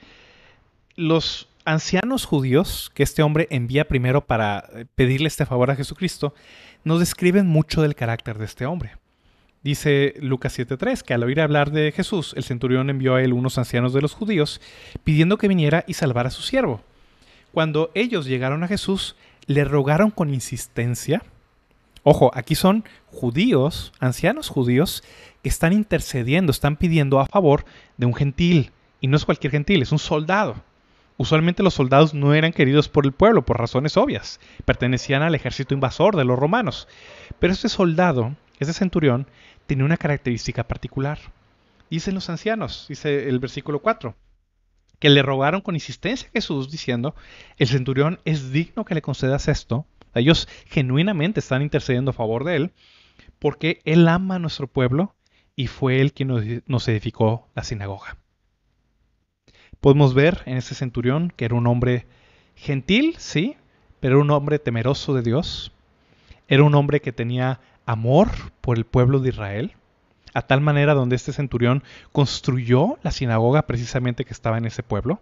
los 0.97 1.49
ancianos 1.65 2.25
judíos 2.25 2.91
que 2.95 3.03
este 3.03 3.23
hombre 3.23 3.47
envía 3.51 3.87
primero 3.87 4.27
para 4.27 4.65
eh, 4.75 4.87
pedirle 4.95 5.29
este 5.29 5.47
favor 5.47 5.71
a 5.71 5.77
Jesucristo, 5.77 6.35
nos 6.85 7.01
describen 7.01 7.47
mucho 7.47 7.83
del 7.83 7.95
carácter 7.95 8.39
de 8.39 8.45
este 8.45 8.67
hombre. 8.67 8.93
Dice 9.63 10.15
Lucas 10.19 10.59
7:3 10.59 11.03
que 11.03 11.15
al 11.15 11.23
oír 11.23 11.41
hablar 11.41 11.71
de 11.71 11.93
Jesús, 11.93 12.35
el 12.37 12.43
centurión 12.43 12.91
envió 12.91 13.15
a 13.15 13.23
él 13.23 13.33
unos 13.33 13.59
ancianos 13.59 13.93
de 13.93 14.01
los 14.01 14.13
judíos 14.13 14.61
pidiendo 15.05 15.39
que 15.39 15.49
viniera 15.49 15.85
y 15.87 15.95
salvara 15.95 16.29
a 16.29 16.33
su 16.33 16.43
siervo. 16.43 16.83
Cuando 17.53 17.91
ellos 17.95 18.27
llegaron 18.27 18.65
a 18.65 18.69
Jesús, 18.69 19.15
le 19.47 19.65
rogaron 19.65 20.11
con 20.11 20.35
insistencia. 20.35 21.23
Ojo, 22.03 22.33
aquí 22.35 22.57
son 22.57 22.85
judíos, 23.07 23.93
ancianos 24.01 24.49
judíos, 24.49 25.05
que 25.43 25.49
están 25.49 25.73
intercediendo, 25.73 26.51
están 26.51 26.77
pidiendo 26.77 27.21
a 27.21 27.27
favor 27.27 27.65
de 27.97 28.07
un 28.07 28.15
gentil. 28.15 28.73
Y 29.01 29.07
no 29.07 29.17
es 29.17 29.25
cualquier 29.25 29.53
gentil, 29.53 29.83
es 29.83 29.93
un 29.93 29.99
soldado. 29.99 30.57
Usualmente 31.16 31.62
los 31.62 31.75
soldados 31.75 32.14
no 32.14 32.35
eran 32.35 32.52
queridos 32.52 32.88
por 32.88 33.04
el 33.04 33.12
pueblo 33.12 33.45
por 33.45 33.59
razones 33.59 33.97
obvias, 33.97 34.40
pertenecían 34.64 35.23
al 35.23 35.35
ejército 35.35 35.75
invasor 35.75 36.16
de 36.16 36.25
los 36.25 36.38
romanos. 36.38 36.88
Pero 37.38 37.52
este 37.52 37.69
soldado, 37.69 38.35
este 38.59 38.73
centurión, 38.73 39.26
tenía 39.66 39.85
una 39.85 39.97
característica 39.97 40.64
particular. 40.64 41.19
Dicen 41.90 42.14
los 42.14 42.31
ancianos, 42.31 42.87
dice 42.88 43.28
el 43.28 43.38
versículo 43.38 43.81
4, 43.81 44.14
que 44.99 45.11
le 45.11 45.23
rogaron 45.23 45.61
con 45.61 45.75
insistencia 45.75 46.28
a 46.28 46.33
Jesús 46.33 46.71
diciendo, 46.71 47.14
el 47.59 47.69
centurión 47.69 48.21
es 48.25 48.52
digno 48.52 48.85
que 48.85 48.95
le 48.95 49.02
concedas 49.02 49.49
esto. 49.49 49.85
Ellos 50.14 50.49
genuinamente 50.66 51.40
están 51.40 51.61
intercediendo 51.61 52.12
a 52.12 52.14
favor 52.14 52.45
de 52.45 52.57
él, 52.57 52.73
porque 53.38 53.81
él 53.85 54.09
ama 54.09 54.37
a 54.37 54.38
nuestro 54.38 54.66
pueblo 54.66 55.14
y 55.57 55.66
fue 55.66 56.00
él 56.00 56.12
quien 56.12 56.62
nos 56.66 56.88
edificó 56.88 57.49
la 57.54 57.64
sinagoga. 57.64 58.16
Podemos 59.83 60.15
ver 60.15 60.43
en 60.47 60.59
este 60.59 60.77
centurión 60.77 61.33
que 61.35 61.45
era 61.45 61.57
un 61.57 61.67
hombre 61.67 62.07
gentil, 62.55 63.17
sí, 63.19 63.57
pero 63.99 64.15
era 64.15 64.23
un 64.23 64.31
hombre 64.31 64.61
temeroso 64.61 65.12
de 65.12 65.23
Dios. 65.23 65.73
Era 66.47 66.62
un 66.62 66.77
hombre 66.77 67.01
que 67.01 67.11
tenía 67.11 67.59
amor 67.85 68.29
por 68.61 68.79
el 68.79 68.85
pueblo 68.85 69.19
de 69.19 69.31
Israel, 69.31 69.73
a 70.35 70.43
tal 70.43 70.61
manera 70.61 70.95
donde 70.95 71.17
este 71.17 71.33
centurión 71.33 71.83
construyó 72.12 72.97
la 73.03 73.11
sinagoga 73.11 73.62
precisamente 73.62 74.25
que 74.25 74.33
estaba 74.33 74.57
en 74.57 74.67
ese 74.67 74.85
pueblo 74.85 75.19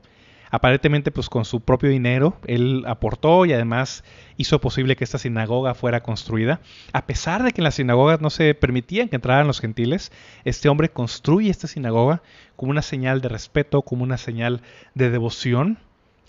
aparentemente 0.50 1.11
pues 1.11 1.28
con 1.28 1.45
su 1.45 1.61
propio 1.61 1.90
dinero, 1.90 2.37
él 2.47 2.85
aportó 2.87 3.47
y 3.47 3.52
además 3.52 4.04
hizo 4.37 4.61
posible 4.61 4.97
que 4.97 5.04
esta 5.04 5.19
sinagoga 5.19 5.75
fuera 5.75 6.02
construida. 6.02 6.61
A 6.92 7.07
pesar 7.07 7.42
de 7.42 7.52
que 7.52 7.61
en 7.61 7.64
las 7.64 7.76
sinagogas 7.76 8.21
no 8.21 8.30
se 8.30 8.54
permitían 8.54 9.09
que 9.09 9.16
entraran 9.16 9.47
los 9.47 9.61
gentiles, 9.61 10.12
este 10.45 10.69
hombre 10.69 10.90
construye 10.90 11.50
esta 11.50 11.69
sinagoga 11.69 12.23
como 12.57 12.71
una 12.71 12.83
señal 12.83 13.21
de 13.21 13.28
respeto, 13.28 13.83
como 13.83 14.02
una 14.02 14.19
señal 14.19 14.62
de 14.95 15.11
devoción 15.11 15.78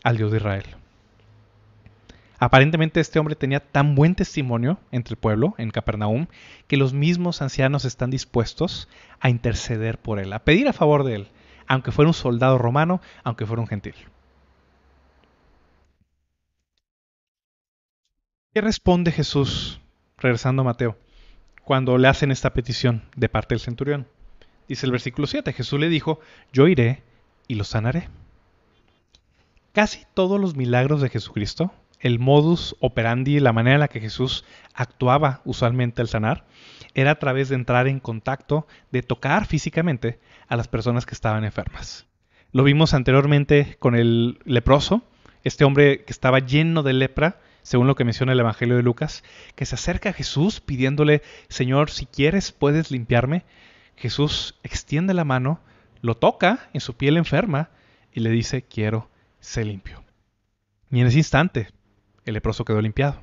al 0.03 0.17
Dios 0.17 0.31
de 0.31 0.37
Israel. 0.37 0.65
Aparentemente 2.41 2.99
este 2.99 3.19
hombre 3.19 3.35
tenía 3.35 3.59
tan 3.59 3.93
buen 3.93 4.15
testimonio 4.15 4.79
entre 4.91 5.13
el 5.13 5.19
pueblo 5.19 5.53
en 5.59 5.69
Capernaum 5.69 6.25
que 6.67 6.75
los 6.75 6.91
mismos 6.91 7.39
ancianos 7.43 7.85
están 7.85 8.09
dispuestos 8.09 8.89
a 9.19 9.29
interceder 9.29 9.99
por 9.99 10.17
él, 10.17 10.33
a 10.33 10.39
pedir 10.39 10.67
a 10.67 10.73
favor 10.73 11.03
de 11.03 11.15
él, 11.15 11.27
aunque 11.71 11.93
fuera 11.93 12.09
un 12.09 12.13
soldado 12.13 12.57
romano, 12.57 12.99
aunque 13.23 13.45
fuera 13.45 13.61
un 13.61 13.67
gentil. 13.67 13.95
¿Qué 18.53 18.59
responde 18.59 19.13
Jesús, 19.13 19.79
regresando 20.17 20.63
a 20.63 20.65
Mateo, 20.65 20.97
cuando 21.63 21.97
le 21.97 22.09
hacen 22.09 22.29
esta 22.29 22.51
petición 22.51 23.03
de 23.15 23.29
parte 23.29 23.55
del 23.55 23.61
centurión? 23.61 24.05
Dice 24.67 24.85
el 24.85 24.91
versículo 24.91 25.27
7, 25.27 25.53
Jesús 25.53 25.79
le 25.79 25.87
dijo, 25.87 26.19
yo 26.51 26.67
iré 26.67 27.03
y 27.47 27.55
lo 27.55 27.63
sanaré. 27.63 28.09
Casi 29.71 30.05
todos 30.13 30.41
los 30.41 30.57
milagros 30.57 30.99
de 30.99 31.07
Jesucristo, 31.07 31.71
el 32.01 32.19
modus 32.19 32.75
operandi, 32.81 33.39
la 33.39 33.53
manera 33.53 33.75
en 33.75 33.79
la 33.79 33.87
que 33.87 34.01
Jesús 34.01 34.43
actuaba 34.73 35.39
usualmente 35.45 36.01
al 36.01 36.09
sanar, 36.09 36.43
era 36.93 37.12
a 37.12 37.19
través 37.19 37.50
de 37.50 37.55
entrar 37.55 37.88
en 37.88 38.00
contacto, 38.00 38.67
de 38.91 39.03
tocar 39.03 39.45
físicamente 39.45 40.19
a 40.48 40.55
las 40.55 40.67
personas 40.67 41.05
que 41.05 41.13
estaban 41.13 41.43
enfermas. 41.43 42.07
Lo 42.51 42.63
vimos 42.63 42.93
anteriormente 42.93 43.77
con 43.79 43.95
el 43.95 44.39
leproso, 44.45 45.03
este 45.43 45.63
hombre 45.63 46.03
que 46.03 46.12
estaba 46.12 46.39
lleno 46.39 46.83
de 46.83 46.93
lepra, 46.93 47.39
según 47.62 47.88
lo 47.88 47.95
que 47.95 48.03
menciona 48.03 48.33
el 48.33 48.39
Evangelio 48.39 48.75
de 48.75 48.83
Lucas, 48.83 49.24
que 49.55 49.65
se 49.65 49.75
acerca 49.75 50.10
a 50.10 50.13
Jesús 50.13 50.60
pidiéndole, 50.60 51.21
Señor, 51.48 51.89
si 51.89 52.05
quieres, 52.05 52.51
puedes 52.51 52.91
limpiarme. 52.91 53.43
Jesús 53.95 54.60
extiende 54.63 55.13
la 55.13 55.24
mano, 55.24 55.60
lo 56.01 56.15
toca 56.15 56.69
en 56.74 56.81
su 56.81 56.95
piel 56.95 57.17
enferma 57.17 57.69
y 58.12 58.19
le 58.19 58.29
dice, 58.29 58.63
quiero, 58.63 59.10
ser 59.39 59.67
limpio. 59.67 60.03
Y 60.91 61.00
en 61.00 61.07
ese 61.07 61.19
instante, 61.19 61.69
el 62.25 62.33
leproso 62.33 62.65
quedó 62.65 62.81
limpiado. 62.81 63.21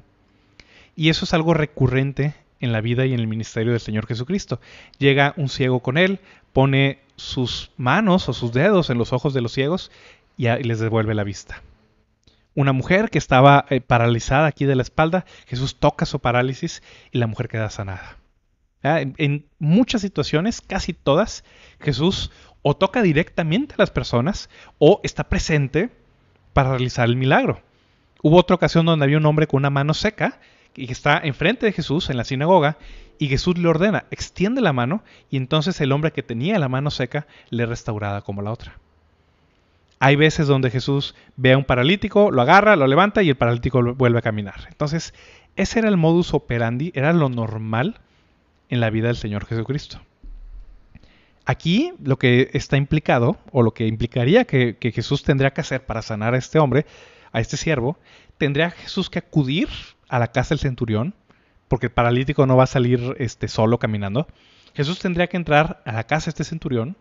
Y 0.97 1.11
eso 1.11 1.25
es 1.25 1.35
algo 1.35 1.55
recurrente 1.55 2.35
en 2.61 2.73
la 2.73 2.81
vida 2.81 3.07
y 3.07 3.15
en 3.15 3.21
el 3.21 3.27
ministerio 3.27 3.73
del 3.73 3.81
Señor 3.81 4.07
Jesucristo. 4.07 4.61
Llega 4.99 5.35
un 5.37 5.49
ciego 5.49 5.81
con 5.81 5.99
él, 5.99 6.21
pone 6.53 7.01
sus 7.17 7.71
manos 7.77 8.29
o 8.29 8.33
sus 8.33 8.53
dedos 8.53 8.91
en 8.91 8.99
los 8.99 9.13
ojos 9.13 9.35
de 9.35 9.41
los 9.41 9.53
ciegos 9.53 9.91
y 10.37 10.47
les 10.47 10.81
devuelve 10.81 11.15
la 11.15 11.25
vista 11.25 11.63
una 12.59 12.73
mujer 12.73 13.09
que 13.09 13.19
estaba 13.19 13.67
eh, 13.71 13.81
paralizada 13.81 14.49
aquí 14.49 14.65
de 14.65 14.75
la 14.75 14.83
espalda, 14.83 15.25
Jesús 15.47 15.77
toca 15.77 16.07
su 16.07 16.19
parálisis 16.19 16.83
y 17.13 17.19
la 17.19 17.29
mujer 17.29 17.47
queda 17.47 17.71
sanada. 17.71 18.17
En, 18.83 19.15
en, 19.19 19.47
muchas 19.61 20.01
situaciones, 20.01 20.61
casi 20.61 20.93
todas, 20.93 21.45
Jesús 21.81 22.33
o 22.63 22.77
toca 22.77 23.01
directamente 23.01 23.75
a 23.75 23.79
las 23.79 23.93
personas 23.93 24.51
o 24.79 25.01
está 25.05 25.29
presente 25.29 25.91
para 26.53 26.71
realizar 26.71 27.09
el 27.09 27.15
milagro. 27.15 27.63
Hubo 28.23 28.39
otra 28.39 28.57
ocasión 28.57 28.87
donde 28.87 29.05
había 29.05 29.19
un 29.19 29.27
hombre 29.27 29.47
con 29.47 29.59
una 29.59 29.71
mano 29.71 29.95
seca 29.95 30.41
y 30.79 30.87
que 30.87 30.93
está 30.93 31.21
enfrente 31.23 31.67
de 31.67 31.73
Jesús 31.73 32.11
en 32.11 32.17
la 32.17 32.25
sinagoga 32.25 32.79
y 33.19 33.29
Jesús 33.29 33.59
le 33.59 33.69
ordena, 33.69 34.05
extiende 34.11 34.61
la 34.61 34.73
mano 34.73 35.03
y 35.31 35.37
entonces 35.37 35.81
el 35.81 35.93
hombre 35.93 36.13
que 36.13 36.23
tenía 36.23 36.59
la 36.59 36.69
mano 36.69 36.91
seca 36.91 37.27
le 37.51 37.67
restaurada 37.67 38.23
como 38.23 38.43
la 38.43 38.53
otra. 38.53 38.79
Hay 40.01 40.15
veces 40.15 40.47
donde 40.47 40.71
Jesús 40.71 41.17
ve 41.37 41.53
a 41.53 41.59
un 41.59 41.65
paralítico, 41.65 42.31
lo 42.31 42.43
agarra, 42.43 42.77
lo 42.77 42.87
levanta 42.87 43.23
y 43.23 43.31
el 43.31 43.37
paralítico 43.37 43.83
vuelve 43.95 44.21
a 44.21 44.23
caminar. 44.23 44.67
Entonces, 44.69 45.13
ese 45.57 45.81
era 45.81 45.89
el 45.89 45.97
modus 45.97 46.35
operandi, 46.35 46.93
era 46.95 47.13
lo 47.13 47.29
normal 47.29 47.99
en 48.69 48.81
la 48.81 48.91
vida 48.91 49.09
del 49.09 49.17
Señor 49.17 49.45
Jesucristo. 49.47 50.01
Aquí 51.45 51.95
lo 52.05 52.19
que 52.19 52.51
está 52.53 52.77
implicado, 52.77 53.39
o 53.51 53.63
lo 53.63 53.73
que 53.73 53.87
implicaría 53.87 54.45
que, 54.45 54.77
Jesús 54.95 55.25
tendría 55.25 55.53
que 55.53 55.63
hacer 55.63 55.85
para 55.85 56.03
sanar 56.03 56.35
a 56.35 56.39
este 56.39 56.59
hombre, 56.59 56.87
a 57.33 57.41
este 57.41 57.57
siervo, 57.57 57.99
tendría 58.37 58.71
Jesús 58.71 59.11
que 59.11 59.19
acudir 59.19 59.69
a 60.09 60.19
la 60.19 60.29
casa 60.29 60.51
del 60.51 60.61
centurión, 60.61 61.15
porque 61.69 61.87
el 61.87 61.93
paralítico 61.93 62.47
no 62.47 62.57
va 62.57 62.65
a 62.65 62.69
salir 62.69 63.15
este, 63.19 63.49
solo 63.49 63.79
caminando. 63.79 64.27
Jesús 64.75 64.99
tendría 64.99 65.27
que 65.27 65.37
entrar 65.37 65.83
a 65.85 65.93
la 65.93 66.05
casa 66.05 66.27
de 66.27 66.31
este 66.31 66.45
centurión, 66.45 66.97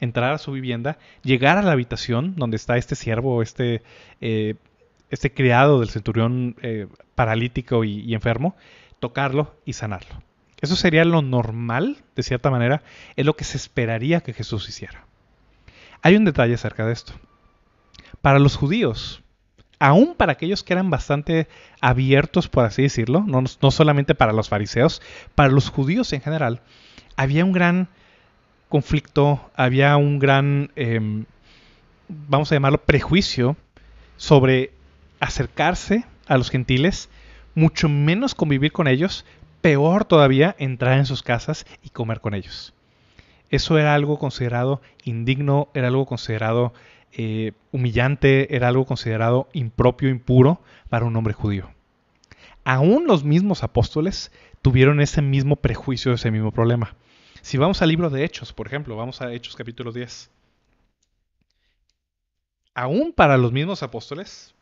entrar 0.00 0.32
a 0.32 0.38
su 0.38 0.52
vivienda, 0.52 0.98
llegar 1.22 1.58
a 1.58 1.62
la 1.62 1.72
habitación 1.72 2.34
donde 2.36 2.56
está 2.56 2.76
este 2.76 2.94
siervo, 2.94 3.42
este, 3.42 3.82
eh, 4.20 4.54
este 5.10 5.32
criado 5.32 5.80
del 5.80 5.90
centurión 5.90 6.56
eh, 6.62 6.86
paralítico 7.14 7.84
y, 7.84 8.14
enfermo, 8.14 8.56
tocarlo 9.00 9.56
y 9.64 9.74
sanarlo. 9.74 10.22
Eso 10.60 10.74
sería 10.74 11.04
lo 11.04 11.22
normal, 11.22 11.98
de 12.16 12.22
cierta 12.22 12.50
manera, 12.50 12.82
es 13.16 13.24
lo 13.24 13.36
que 13.36 13.44
se 13.44 13.56
esperaría 13.56 14.20
que 14.20 14.32
Jesús 14.32 14.68
hiciera. 14.68 15.06
Hay 16.02 16.16
un 16.16 16.24
detalle 16.24 16.54
acerca 16.54 16.84
de 16.84 16.92
esto. 16.92 17.12
Para 18.22 18.38
los 18.38 18.56
judíos, 18.56 19.22
aún 19.78 20.14
para 20.16 20.32
aquellos 20.32 20.62
que 20.62 20.72
eran 20.72 20.90
bastante 20.90 21.48
abiertos, 21.80 22.48
por 22.48 22.64
así 22.64 22.82
decirlo, 22.82 23.24
no, 23.26 23.42
no 23.42 23.70
solamente 23.70 24.14
para 24.14 24.32
los 24.32 24.48
fariseos, 24.48 25.02
para 25.34 25.50
los 25.50 25.70
judíos 25.70 26.12
en 26.12 26.20
general, 26.20 26.60
había 27.16 27.44
un 27.44 27.52
gran 27.52 27.88
conflicto, 28.68 29.50
había 29.54 29.96
un 29.96 30.18
gran, 30.18 30.70
em, 30.76 31.24
vamos 32.08 32.50
a 32.50 32.56
llamarlo, 32.56 32.78
prejuicio 32.78 33.56
sobre 34.16 34.72
acercarse 35.20 36.04
a 36.26 36.36
los 36.36 36.50
gentiles, 36.50 37.08
mucho 37.54 37.88
menos 37.88 38.34
convivir 38.34 38.72
con 38.72 38.88
ellos, 38.88 39.24
peor 39.60 40.04
todavía 40.04 40.54
entrar 40.58 40.98
en 40.98 41.06
sus 41.06 41.22
casas 41.22 41.66
y 41.82 41.90
comer 41.90 42.20
con 42.20 42.34
ellos. 42.34 42.74
Eso 43.50 43.78
era 43.78 43.94
algo 43.94 44.18
considerado 44.18 44.82
indigno, 45.04 45.68
era 45.74 45.88
algo 45.88 46.06
considerado 46.06 46.74
eh, 47.12 47.52
humillante, 47.72 48.54
era 48.54 48.68
algo 48.68 48.84
considerado 48.84 49.48
impropio, 49.52 50.08
impuro 50.08 50.60
para 50.88 51.04
un 51.04 51.16
hombre 51.16 51.34
judío. 51.34 51.70
Aún 52.64 53.06
los 53.06 53.24
mismos 53.24 53.62
apóstoles 53.62 54.30
tuvieron 54.62 55.00
ese 55.00 55.22
mismo 55.22 55.56
prejuicio, 55.56 56.12
ese 56.12 56.30
mismo 56.30 56.52
problema. 56.52 56.94
Si 57.40 57.56
vamos 57.56 57.80
al 57.80 57.88
libro 57.88 58.10
de 58.10 58.24
Hechos, 58.24 58.52
por 58.52 58.66
ejemplo, 58.66 58.96
vamos 58.96 59.22
a 59.22 59.32
Hechos 59.32 59.56
capítulo 59.56 59.92
10. 59.92 60.30
Aún 62.74 63.12
para 63.12 63.36
los 63.36 63.52
mismos 63.52 63.82
apóstoles, 63.82 64.54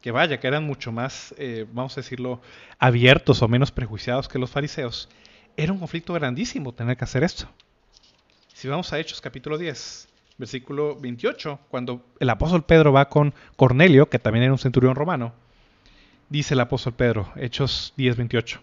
que 0.00 0.10
vaya, 0.10 0.40
que 0.40 0.48
eran 0.48 0.64
mucho 0.64 0.92
más, 0.92 1.34
eh, 1.38 1.66
vamos 1.72 1.96
a 1.96 2.00
decirlo, 2.00 2.42
abiertos 2.78 3.40
o 3.42 3.48
menos 3.48 3.70
prejuiciados 3.70 4.28
que 4.28 4.38
los 4.38 4.50
fariseos, 4.50 5.08
era 5.56 5.72
un 5.72 5.78
conflicto 5.78 6.12
grandísimo 6.12 6.72
tener 6.72 6.96
que 6.96 7.04
hacer 7.04 7.22
esto. 7.22 7.48
Si 8.52 8.68
vamos 8.68 8.92
a 8.92 8.98
Hechos 8.98 9.20
capítulo 9.20 9.56
10, 9.56 10.08
versículo 10.42 10.96
28, 10.96 11.60
cuando 11.68 12.04
el 12.18 12.28
apóstol 12.28 12.64
Pedro 12.64 12.92
va 12.92 13.08
con 13.08 13.32
Cornelio, 13.54 14.08
que 14.08 14.18
también 14.18 14.42
era 14.42 14.52
un 14.52 14.58
centurión 14.58 14.96
romano, 14.96 15.32
dice 16.30 16.54
el 16.54 16.60
apóstol 16.60 16.94
Pedro, 16.94 17.28
Hechos 17.36 17.94
10, 17.96 18.16
28. 18.16 18.60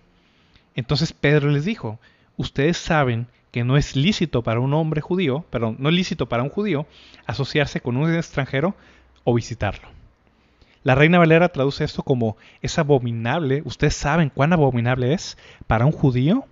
Entonces 0.75 1.13
Pedro 1.13 1.49
les 1.49 1.63
dijo, 1.63 1.97
ustedes 2.35 2.75
saben 2.75 3.27
que 3.51 3.63
no 3.63 3.77
es 3.77 3.95
lícito 3.95 4.43
para 4.43 4.59
un 4.59 4.73
hombre 4.73 4.99
judío, 4.99 5.45
perdón, 5.49 5.77
no 5.79 5.87
es 5.87 5.95
lícito 5.95 6.27
para 6.27 6.43
un 6.43 6.49
judío 6.49 6.85
asociarse 7.25 7.79
con 7.79 7.95
un 7.95 8.13
extranjero 8.13 8.75
o 9.23 9.33
visitarlo. 9.33 9.87
La 10.83 10.95
Reina 10.95 11.17
Valera 11.17 11.47
traduce 11.47 11.85
esto 11.85 12.03
como 12.03 12.35
es 12.61 12.77
abominable, 12.77 13.61
ustedes 13.63 13.95
saben 13.95 14.31
cuán 14.31 14.51
abominable 14.51 15.13
es 15.13 15.37
para 15.65 15.85
un 15.85 15.93
judío, 15.93 16.43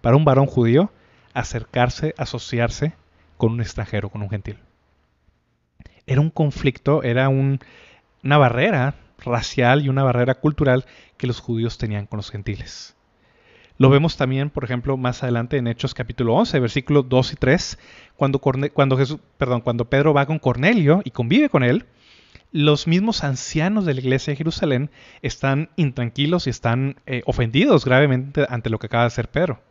para 0.00 0.16
un 0.16 0.24
varón 0.24 0.46
judío, 0.46 0.90
acercarse, 1.34 2.16
asociarse 2.18 2.94
con 3.36 3.52
un 3.52 3.60
extranjero, 3.60 4.10
con 4.10 4.22
un 4.22 4.30
gentil. 4.30 4.58
Era 6.06 6.20
un 6.20 6.30
conflicto, 6.30 7.02
era 7.02 7.28
una 7.28 7.58
barrera 8.22 8.94
racial 9.18 9.84
y 9.84 9.88
una 9.88 10.02
barrera 10.02 10.34
cultural 10.34 10.84
que 11.16 11.26
los 11.26 11.40
judíos 11.40 11.78
tenían 11.78 12.06
con 12.06 12.16
los 12.16 12.30
gentiles. 12.30 12.96
Lo 13.78 13.90
vemos 13.90 14.16
también, 14.16 14.50
por 14.50 14.64
ejemplo, 14.64 14.96
más 14.96 15.22
adelante 15.22 15.56
en 15.56 15.66
Hechos 15.66 15.94
capítulo 15.94 16.34
11, 16.34 16.60
versículos 16.60 17.08
2 17.08 17.32
y 17.32 17.36
3, 17.36 17.78
cuando, 18.16 18.38
cuando, 18.38 18.96
Jesús, 18.96 19.18
perdón, 19.38 19.60
cuando 19.60 19.86
Pedro 19.86 20.12
va 20.12 20.26
con 20.26 20.38
Cornelio 20.38 21.00
y 21.04 21.10
convive 21.10 21.48
con 21.48 21.62
él, 21.62 21.86
los 22.52 22.86
mismos 22.86 23.24
ancianos 23.24 23.86
de 23.86 23.94
la 23.94 24.00
iglesia 24.00 24.32
de 24.32 24.36
Jerusalén 24.36 24.90
están 25.22 25.70
intranquilos 25.76 26.46
y 26.46 26.50
están 26.50 26.96
eh, 27.06 27.22
ofendidos 27.24 27.84
gravemente 27.84 28.46
ante 28.48 28.68
lo 28.68 28.78
que 28.78 28.86
acaba 28.86 29.04
de 29.04 29.08
hacer 29.08 29.30
Pedro. 29.30 29.62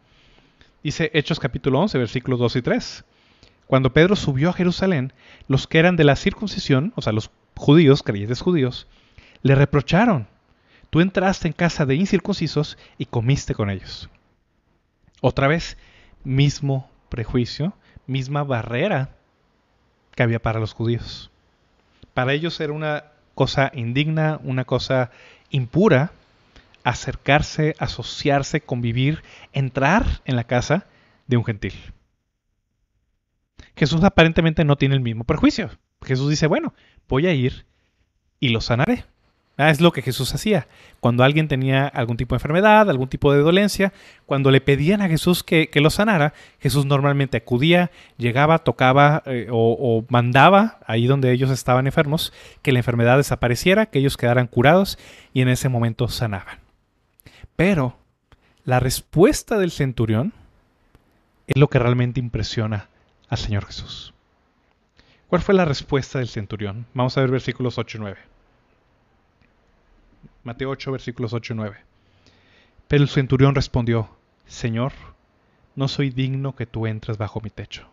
Dice 0.83 1.11
Hechos 1.13 1.39
capítulo 1.39 1.79
11, 1.79 1.99
versículos 1.99 2.39
2 2.39 2.55
y 2.55 2.61
3. 2.63 3.05
Cuando 3.71 3.93
Pedro 3.93 4.17
subió 4.17 4.49
a 4.49 4.53
Jerusalén, 4.53 5.13
los 5.47 5.65
que 5.65 5.79
eran 5.79 5.95
de 5.95 6.03
la 6.03 6.17
circuncisión, 6.17 6.91
o 6.97 7.01
sea, 7.01 7.13
los 7.13 7.31
judíos, 7.55 8.03
creyentes 8.03 8.41
judíos, 8.41 8.85
le 9.43 9.55
reprocharon, 9.55 10.27
tú 10.89 10.99
entraste 10.99 11.47
en 11.47 11.53
casa 11.53 11.85
de 11.85 11.95
incircuncisos 11.95 12.77
y 12.97 13.05
comiste 13.05 13.55
con 13.55 13.69
ellos. 13.69 14.09
Otra 15.21 15.47
vez, 15.47 15.77
mismo 16.25 16.91
prejuicio, 17.07 17.73
misma 18.07 18.43
barrera 18.43 19.11
que 20.15 20.23
había 20.23 20.41
para 20.41 20.59
los 20.59 20.73
judíos. 20.73 21.31
Para 22.13 22.33
ellos 22.33 22.59
era 22.59 22.73
una 22.73 23.05
cosa 23.35 23.71
indigna, 23.73 24.41
una 24.43 24.65
cosa 24.65 25.11
impura, 25.49 26.11
acercarse, 26.83 27.77
asociarse, 27.79 28.59
convivir, 28.59 29.23
entrar 29.53 30.19
en 30.25 30.35
la 30.35 30.43
casa 30.43 30.87
de 31.27 31.37
un 31.37 31.45
gentil. 31.45 31.93
Jesús 33.75 34.03
aparentemente 34.03 34.63
no 34.63 34.75
tiene 34.75 34.95
el 34.95 35.01
mismo 35.01 35.23
prejuicio. 35.23 35.69
Jesús 36.03 36.29
dice, 36.29 36.47
bueno, 36.47 36.73
voy 37.07 37.27
a 37.27 37.33
ir 37.33 37.65
y 38.39 38.49
lo 38.49 38.61
sanaré. 38.61 39.05
Ah, 39.57 39.69
es 39.69 39.81
lo 39.81 39.91
que 39.91 40.01
Jesús 40.01 40.33
hacía. 40.33 40.67
Cuando 41.01 41.23
alguien 41.23 41.47
tenía 41.47 41.85
algún 41.85 42.17
tipo 42.17 42.33
de 42.33 42.37
enfermedad, 42.37 42.89
algún 42.89 43.09
tipo 43.09 43.31
de 43.31 43.41
dolencia, 43.41 43.93
cuando 44.25 44.49
le 44.49 44.61
pedían 44.61 45.01
a 45.01 45.07
Jesús 45.07 45.43
que, 45.43 45.69
lo 45.75 45.89
sanara, 45.89 46.33
Jesús 46.59 46.85
normalmente 46.85 47.37
acudía, 47.37 47.91
llegaba, 48.17 48.59
tocaba 48.59 49.21
eh, 49.25 49.47
o, 49.51 49.77
o, 49.79 50.05
mandaba 50.09 50.79
ahí 50.87 51.05
donde 51.05 51.31
ellos 51.31 51.51
estaban 51.51 51.85
enfermos, 51.85 52.33
que 52.63 52.71
la 52.71 52.79
enfermedad 52.79 53.17
desapareciera, 53.17 53.85
que 53.85 53.99
ellos 53.99 54.17
quedaran 54.17 54.47
curados 54.47 54.97
y 55.33 55.41
en 55.41 55.49
ese 55.49 55.69
momento 55.69 56.07
sanaban. 56.07 56.59
Pero 57.55 57.97
la 58.63 58.79
respuesta 58.79 59.59
del 59.59 59.71
centurión 59.71 60.33
es 61.45 61.57
lo 61.57 61.67
que 61.67 61.77
realmente 61.77 62.19
impresiona 62.19 62.87
al 63.31 63.37
Señor 63.37 63.65
Jesús. 63.65 64.13
¿Cuál 65.29 65.41
fue 65.41 65.55
la 65.55 65.63
respuesta 65.63 66.19
del 66.19 66.27
centurión? 66.27 66.85
Vamos 66.93 67.17
a 67.17 67.21
ver 67.21 67.31
versículos 67.31 67.77
8 67.77 67.97
y 67.97 68.01
9. 68.01 68.19
Mateo 70.43 70.69
8, 70.69 70.91
versículos 70.91 71.31
8 71.31 71.53
y 71.53 71.55
9. 71.55 71.77
Pero 72.89 73.03
el 73.03 73.09
centurión 73.09 73.55
respondió, 73.55 74.09
Señor, 74.47 74.91
no 75.77 75.87
soy 75.87 76.09
digno 76.09 76.57
que 76.57 76.65
tú 76.65 76.87
entres 76.87 77.17
bajo 77.17 77.39
mi 77.39 77.49
techo. 77.49 77.87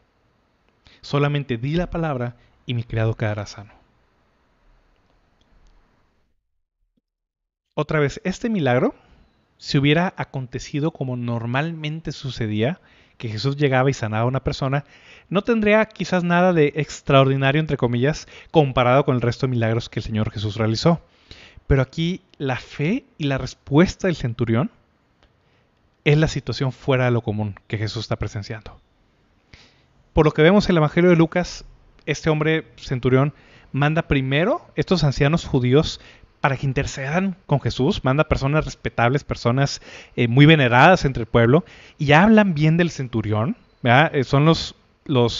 Solamente 1.02 1.56
di 1.56 1.74
la 1.74 1.88
palabra 1.88 2.34
y 2.66 2.74
mi 2.74 2.82
criado 2.82 3.14
quedará 3.14 3.46
sano. 3.46 3.72
Otra 7.74 8.00
vez, 8.00 8.20
este 8.24 8.50
milagro, 8.50 8.96
si 9.56 9.78
hubiera 9.78 10.12
acontecido 10.16 10.90
como 10.90 11.16
normalmente 11.16 12.10
sucedía, 12.10 12.80
que 13.18 13.28
Jesús 13.28 13.56
llegaba 13.56 13.90
y 13.90 13.94
sanaba 13.94 14.22
a 14.22 14.28
una 14.28 14.42
persona, 14.42 14.84
no 15.28 15.42
tendría 15.42 15.84
quizás 15.84 16.24
nada 16.24 16.52
de 16.52 16.72
extraordinario, 16.76 17.60
entre 17.60 17.76
comillas, 17.76 18.26
comparado 18.50 19.04
con 19.04 19.16
el 19.16 19.20
resto 19.20 19.46
de 19.46 19.50
milagros 19.50 19.88
que 19.88 20.00
el 20.00 20.04
Señor 20.04 20.30
Jesús 20.30 20.56
realizó. 20.56 21.02
Pero 21.66 21.82
aquí 21.82 22.22
la 22.38 22.56
fe 22.56 23.04
y 23.18 23.24
la 23.24 23.36
respuesta 23.36 24.06
del 24.06 24.16
centurión 24.16 24.70
es 26.04 26.16
la 26.16 26.28
situación 26.28 26.72
fuera 26.72 27.04
de 27.04 27.10
lo 27.10 27.20
común 27.20 27.56
que 27.66 27.76
Jesús 27.76 28.04
está 28.04 28.16
presenciando. 28.16 28.80
Por 30.14 30.24
lo 30.24 30.32
que 30.32 30.42
vemos 30.42 30.64
en 30.66 30.70
el 30.70 30.78
Evangelio 30.78 31.10
de 31.10 31.16
Lucas, 31.16 31.66
este 32.06 32.30
hombre 32.30 32.64
centurión 32.76 33.34
manda 33.72 34.02
primero 34.02 34.66
estos 34.76 35.04
ancianos 35.04 35.44
judíos 35.44 36.00
para 36.40 36.56
que 36.56 36.66
intercedan 36.66 37.36
con 37.46 37.60
Jesús, 37.60 38.04
manda 38.04 38.28
personas 38.28 38.64
respetables, 38.64 39.24
personas 39.24 39.80
eh, 40.16 40.28
muy 40.28 40.46
veneradas 40.46 41.04
entre 41.04 41.22
el 41.22 41.26
pueblo, 41.26 41.64
y 41.98 42.12
hablan 42.12 42.54
bien 42.54 42.76
del 42.76 42.90
centurión. 42.90 43.56
Eh, 43.82 44.24
son 44.24 44.44
los, 44.44 44.74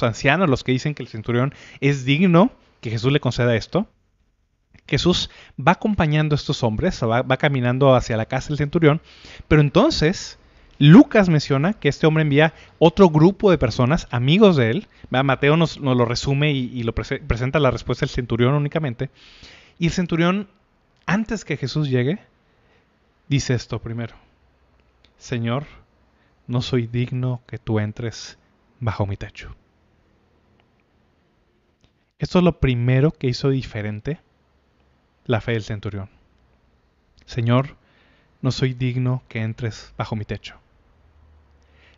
ancianos 0.03 0.49
los 0.49 0.65
que 0.65 0.73
dicen 0.73 0.95
que 0.95 1.03
el 1.03 1.09
centurión 1.09 1.55
es 1.81 2.05
digno 2.05 2.51
que 2.81 2.91
Jesús 2.91 3.13
le 3.13 3.21
conceda 3.21 3.55
esto. 3.57 3.87
Jesús 4.87 5.29
va 5.59 5.73
acompañando 5.73 6.35
a 6.35 6.39
estos 6.39 6.63
hombres, 6.63 7.03
va, 7.03 7.37
caminando 7.37 7.95
hacia 7.95 8.17
la 8.17 8.25
casa 8.25 8.49
del 8.49 8.57
centurión, 8.57 9.03
pero 9.47 9.61
entonces 9.61 10.39
Lucas 10.79 11.29
menciona 11.29 11.75
que 11.75 11.91
este 11.91 12.07
hombre 12.07 12.23
envía 12.23 12.55
otro 12.79 13.11
grupo 13.11 13.51
de 13.51 13.59
personas, 13.59 14.09
amigos 14.11 14.57
de 14.57 14.71
él. 14.71 14.87
Mateo 15.11 15.57
nos, 15.57 15.77
lo 15.77 16.05
resume 16.07 16.53
y, 16.53 16.83
lo 16.85 16.95
presenta 16.95 17.59
la 17.59 17.71
respuesta 17.71 18.07
del 18.07 18.15
centurión 18.15 18.55
únicamente. 18.55 19.11
Y 19.79 19.87
el 19.87 19.93
centurión 19.93 20.49
antes 21.09 21.47
que 21.47 21.57
Jesús 21.57 21.89
llegue, 21.89 22.19
dice 23.29 23.55
esto 23.55 23.81
primero. 23.81 24.15
Señor, 25.17 25.65
no 26.47 26.61
soy 26.61 26.87
digno 26.87 27.41
que 27.47 27.57
tú 27.57 27.81
entres 27.81 28.37
bajo 28.79 29.07
mi 29.07 29.17
techo. 29.17 29.57
Esto 32.19 32.39
es 32.41 32.45
lo 32.45 32.61
primero 32.61 33.11
que 33.11 33.27
hizo 33.27 33.49
diferente 33.49 34.21
la 35.25 35.41
fe 35.41 35.53
del 35.53 35.63
centurión. 35.63 36.11
Señor, 37.25 37.77
no 38.43 38.53
soy 38.53 38.75
digno 38.75 39.23
que 39.29 39.41
entres 39.41 39.95
bajo 39.97 40.15
mi 40.15 40.27
techo. 40.27 40.57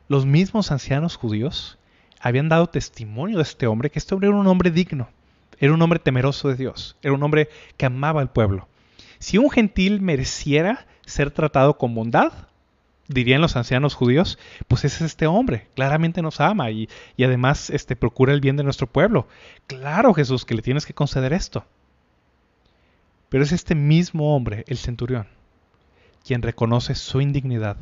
Los 0.07 0.25
mismos 0.25 0.71
ancianos 0.71 1.17
judíos 1.17 1.79
habían 2.21 2.49
dado 2.49 2.69
testimonio 2.69 3.39
de 3.39 3.43
este 3.43 3.67
hombre, 3.67 3.91
que 3.91 3.99
este 3.99 4.15
hombre 4.15 4.29
era 4.29 4.39
un 4.39 4.47
hombre 4.47 4.71
digno, 4.71 5.09
era 5.59 5.75
un 5.75 5.83
hombre 5.83 5.99
temeroso 5.99 6.49
de 6.49 6.55
Dios, 6.55 6.97
era 7.03 7.13
un 7.13 7.23
hombre 7.25 7.49
que 7.77 7.87
amaba 7.87 8.21
al 8.21 8.31
pueblo, 8.31 8.69
si 9.21 9.37
un 9.39 9.51
gentil 9.51 10.01
mereciera 10.01 10.87
ser 11.05 11.31
tratado 11.31 11.77
con 11.77 11.95
bondad, 11.95 12.33
dirían 13.07 13.43
los 13.43 13.55
ancianos 13.55 13.95
judíos, 13.95 14.39
pues 14.67 14.85
es 14.85 15.03
este 15.03 15.27
hombre, 15.27 15.69
claramente 15.75 16.23
nos 16.23 16.41
ama 16.41 16.71
y, 16.71 16.89
además 17.19 17.69
este, 17.69 17.97
procura 17.97 18.33
el 18.33 18.41
bien 18.41 18.57
de 18.57 18.65
nuestro 18.65 18.87
pueblo. 18.87 19.29
Claro, 19.67 20.15
Jesús, 20.15 20.45
que 20.47 20.55
le 20.55 20.63
tienes 20.63 20.87
que 20.87 20.95
conceder 20.95 21.35
esto. 21.35 21.67
Pero 23.29 23.45
es 23.45 23.53
este 23.53 23.75
mismo 23.75 24.35
hombre, 24.35 24.65
el 24.69 24.79
centurión, 24.79 25.29
quien 26.25 26.41
reconoce 26.41 26.95
su 26.95 27.21
indignidad 27.21 27.77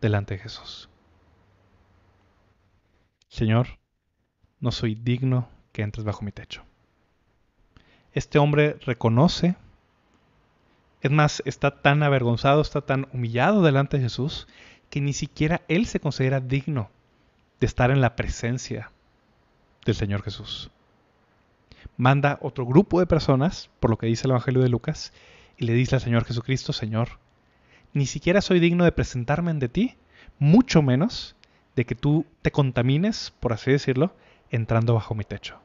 delante 0.00 0.34
de 0.34 0.40
Jesús. 0.40 0.88
Señor, 3.28 3.78
no 4.60 4.72
soy 4.72 4.94
digno 4.94 5.48
que 5.72 5.82
entres 5.82 6.04
bajo 6.04 6.22
mi 6.22 6.32
techo. 6.32 6.64
Este 8.12 8.38
hombre 8.38 8.78
reconoce 8.80 9.56
es 11.02 11.10
más, 11.10 11.42
está 11.46 11.80
tan 11.80 12.02
avergonzado, 12.02 12.60
está 12.60 12.82
tan 12.82 13.08
humillado 13.12 13.62
delante 13.62 13.96
de 13.96 14.04
Jesús, 14.04 14.46
que 14.90 15.00
ni 15.00 15.12
siquiera 15.12 15.62
él 15.68 15.86
se 15.86 16.00
considera 16.00 16.40
digno 16.40 16.90
de 17.60 17.66
estar 17.66 17.90
en 17.90 18.00
la 18.00 18.16
presencia 18.16 18.90
del 19.86 19.94
Señor 19.94 20.22
Jesús. 20.22 20.70
Manda 21.96 22.38
otro 22.42 22.66
grupo 22.66 23.00
de 23.00 23.06
personas, 23.06 23.70
por 23.80 23.90
lo 23.90 23.98
que 23.98 24.06
dice 24.06 24.26
el 24.26 24.32
Evangelio 24.32 24.62
de 24.62 24.68
Lucas, 24.68 25.12
y 25.56 25.64
le 25.64 25.74
dice 25.74 25.94
al 25.94 26.00
Señor 26.00 26.24
Jesucristo, 26.24 26.72
Señor, 26.72 27.18
ni 27.92 28.06
siquiera 28.06 28.40
soy 28.40 28.60
digno 28.60 28.84
de 28.84 28.92
presentarme 28.92 29.50
ante 29.50 29.68
ti, 29.68 29.96
mucho 30.38 30.82
menos 30.82 31.36
de 31.76 31.84
que 31.84 31.94
tú 31.94 32.26
te 32.42 32.50
contamines, 32.50 33.32
por 33.40 33.52
así 33.52 33.70
decirlo, 33.70 34.14
entrando 34.50 34.94
bajo 34.94 35.14
mi 35.14 35.24
techo. 35.24 35.58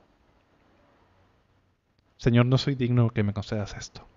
Señor, 2.17 2.45
no 2.45 2.57
soy 2.57 2.75
digno 2.75 3.09
que 3.09 3.23
me 3.23 3.33
concedas 3.33 3.75
esto. 3.75 4.07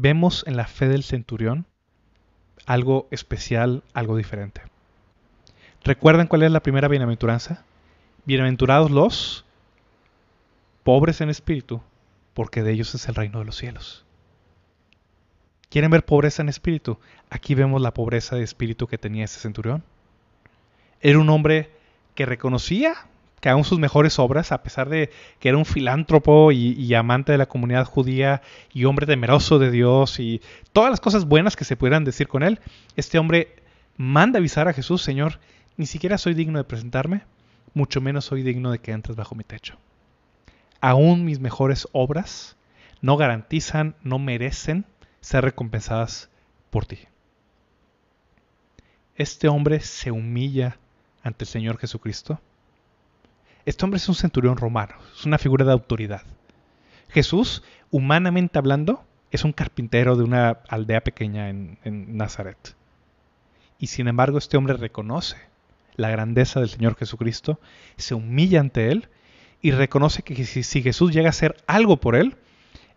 Vemos 0.00 0.44
en 0.46 0.56
la 0.56 0.66
fe 0.66 0.88
del 0.88 1.02
centurión 1.02 1.66
algo 2.64 3.06
especial, 3.10 3.82
algo 3.92 4.16
diferente. 4.16 4.62
¿Recuerdan 5.84 6.26
cuál 6.26 6.42
es 6.42 6.50
la 6.50 6.62
primera 6.62 6.88
bienaventuranza? 6.88 7.64
Bienaventurados 8.24 8.90
los 8.90 9.44
pobres 10.84 11.20
en 11.20 11.28
espíritu, 11.28 11.82
porque 12.32 12.62
de 12.62 12.72
ellos 12.72 12.94
es 12.94 13.08
el 13.08 13.14
reino 13.14 13.40
de 13.40 13.44
los 13.44 13.56
cielos. 13.56 14.06
¿Quieren 15.68 15.90
ver 15.90 16.04
pobreza 16.04 16.42
en 16.42 16.48
espíritu? 16.48 16.98
Aquí 17.28 17.54
vemos 17.54 17.82
la 17.82 17.92
pobreza 17.92 18.36
de 18.36 18.42
espíritu 18.42 18.86
que 18.86 18.98
tenía 18.98 19.24
ese 19.24 19.40
centurión. 19.40 19.84
Era 21.00 21.18
un 21.18 21.28
hombre 21.28 21.70
que 22.14 22.26
reconocía 22.26 22.94
que 23.40 23.48
aún 23.48 23.64
sus 23.64 23.78
mejores 23.78 24.18
obras, 24.18 24.52
a 24.52 24.62
pesar 24.62 24.88
de 24.88 25.10
que 25.38 25.48
era 25.48 25.58
un 25.58 25.64
filántropo 25.64 26.52
y, 26.52 26.94
amante 26.94 27.32
de 27.32 27.38
la 27.38 27.46
comunidad 27.46 27.86
judía 27.86 28.42
y 28.72 28.84
hombre 28.84 29.06
temeroso 29.06 29.58
de 29.58 29.70
Dios 29.70 30.20
y 30.20 30.42
todas 30.72 30.90
las 30.90 31.00
cosas 31.00 31.24
buenas 31.24 31.56
que 31.56 31.64
se 31.64 31.76
pudieran 31.76 32.04
decir 32.04 32.28
con 32.28 32.42
él, 32.42 32.60
este 32.96 33.18
hombre 33.18 33.56
manda 33.96 34.38
avisar 34.38 34.68
a 34.68 34.72
Jesús, 34.72 35.02
Señor, 35.02 35.40
ni 35.76 35.86
siquiera 35.86 36.18
soy 36.18 36.34
digno 36.34 36.58
de 36.58 36.64
presentarme, 36.64 37.22
mucho 37.72 38.00
menos 38.00 38.26
soy 38.26 38.42
digno 38.42 38.70
de 38.70 38.78
que 38.78 38.92
entres 38.92 39.16
bajo 39.16 39.34
mi 39.34 39.44
techo. 39.44 39.76
Aún 40.80 41.24
mis 41.24 41.40
mejores 41.40 41.88
obras 41.92 42.56
no 43.00 43.16
garantizan, 43.16 43.94
no 44.02 44.18
merecen 44.18 44.84
ser 45.20 45.44
recompensadas 45.44 46.30
por 46.70 46.86
ti. 46.86 46.98
Este 49.16 49.48
hombre 49.48 49.80
se 49.80 50.10
humilla 50.10 50.78
ante 51.22 51.44
el 51.44 51.48
Señor 51.48 51.78
Jesucristo. 51.78 52.40
Este 53.70 53.84
hombre 53.84 53.98
es 53.98 54.08
un 54.08 54.16
centurión 54.16 54.56
romano, 54.56 54.96
es 55.16 55.24
una 55.24 55.38
figura 55.38 55.64
de 55.64 55.70
autoridad. 55.70 56.22
Jesús, 57.08 57.62
humanamente 57.92 58.58
hablando, 58.58 59.04
es 59.30 59.44
un 59.44 59.52
carpintero 59.52 60.16
de 60.16 60.24
una 60.24 60.58
aldea 60.68 61.02
pequeña 61.02 61.48
en, 61.48 61.78
Nazaret. 62.16 62.74
Y 63.78 63.86
sin 63.86 64.08
embargo 64.08 64.38
este 64.38 64.56
hombre 64.56 64.74
reconoce 64.74 65.36
la 65.94 66.10
grandeza 66.10 66.58
del 66.58 66.68
Señor 66.68 66.96
Jesucristo, 66.96 67.60
se 67.96 68.14
humilla 68.14 68.58
ante 68.58 68.90
Él 68.90 69.08
y 69.62 69.70
reconoce 69.70 70.24
que 70.24 70.44
si, 70.44 70.64
si 70.64 70.82
Jesús 70.82 71.12
llega 71.12 71.28
a 71.28 71.30
hacer 71.30 71.54
algo 71.68 71.98
por 71.98 72.16
Él, 72.16 72.34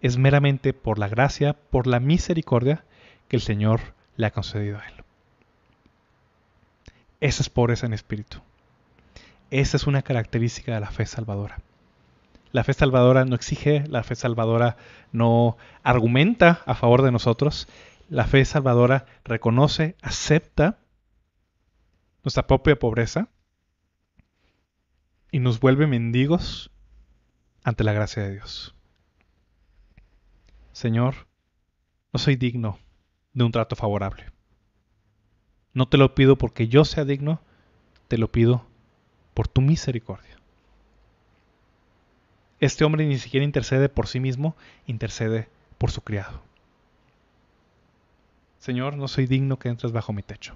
es 0.02 0.18
meramente 0.18 0.74
por 0.74 0.98
la 0.98 1.08
gracia, 1.08 1.54
por 1.54 1.86
la 1.86 2.00
misericordia 2.00 2.84
que 3.28 3.36
el 3.36 3.44
Señor 3.44 3.80
le 4.18 4.26
ha 4.26 4.32
concedido 4.32 4.80
a 4.80 4.88
Él. 4.88 5.04
Esa 7.20 7.44
es 7.44 7.50
pobreza 7.52 7.86
en 7.86 7.94
espíritu. 7.94 8.42
Esa 9.54 9.78
es 9.78 9.86
una 9.86 10.02
característica 10.02 10.74
de 10.74 10.80
la 10.80 10.90
fe 10.90 11.06
salvadora. 11.06 11.62
La 12.52 12.64
fe 12.64 12.74
salvadora 12.74 13.24
no 13.24 13.36
exige, 13.36 13.84
la 13.88 14.02
fe 14.02 14.16
salvadora 14.16 14.78
no 15.12 15.58
argumenta 15.84 16.64
a 16.66 16.74
favor 16.74 17.04
de 17.04 17.12
nosotros. 17.12 17.68
La 18.10 18.26
fe 18.26 18.46
salvadora 18.46 19.06
reconoce, 19.24 19.96
acepta 20.02 20.80
nuestra 22.24 22.48
propia 22.48 22.80
pobreza 22.80 23.30
y 25.30 25.38
nos 25.38 25.60
vuelve 25.60 25.86
mendigos 25.86 26.72
ante 27.64 27.84
la 27.84 27.94
gracia 27.94 28.24
de 28.24 28.32
Dios. 28.32 28.74
Señor, 30.72 31.28
no 32.12 32.18
soy 32.18 32.38
digno 32.38 32.80
de 33.34 33.44
un 33.44 33.52
trato 33.52 33.76
favorable. 33.76 34.32
No 35.74 35.88
te 35.88 35.98
lo 35.98 36.16
pido 36.16 36.40
porque 36.40 36.68
yo 36.68 36.86
sea 36.86 37.06
digno, 37.06 37.40
te 38.08 38.18
lo 38.18 38.32
pido 38.32 38.73
por 39.34 39.48
tu 39.48 39.62
misericordia. 39.62 40.38
Este 42.60 42.86
hombre 42.86 43.06
ni 43.06 43.18
siquiera 43.18 43.44
intercede 43.44 43.90
por 43.90 44.08
sí 44.08 44.20
mismo, 44.20 44.56
intercede 44.88 45.50
por 45.78 45.92
su 45.92 46.02
criado. 46.02 46.42
Señor, 48.60 48.96
no 48.96 49.10
soy 49.10 49.28
digno 49.28 49.60
que 49.60 49.68
entres 49.68 49.92
bajo 49.92 50.14
mi 50.14 50.24
techo. 50.24 50.56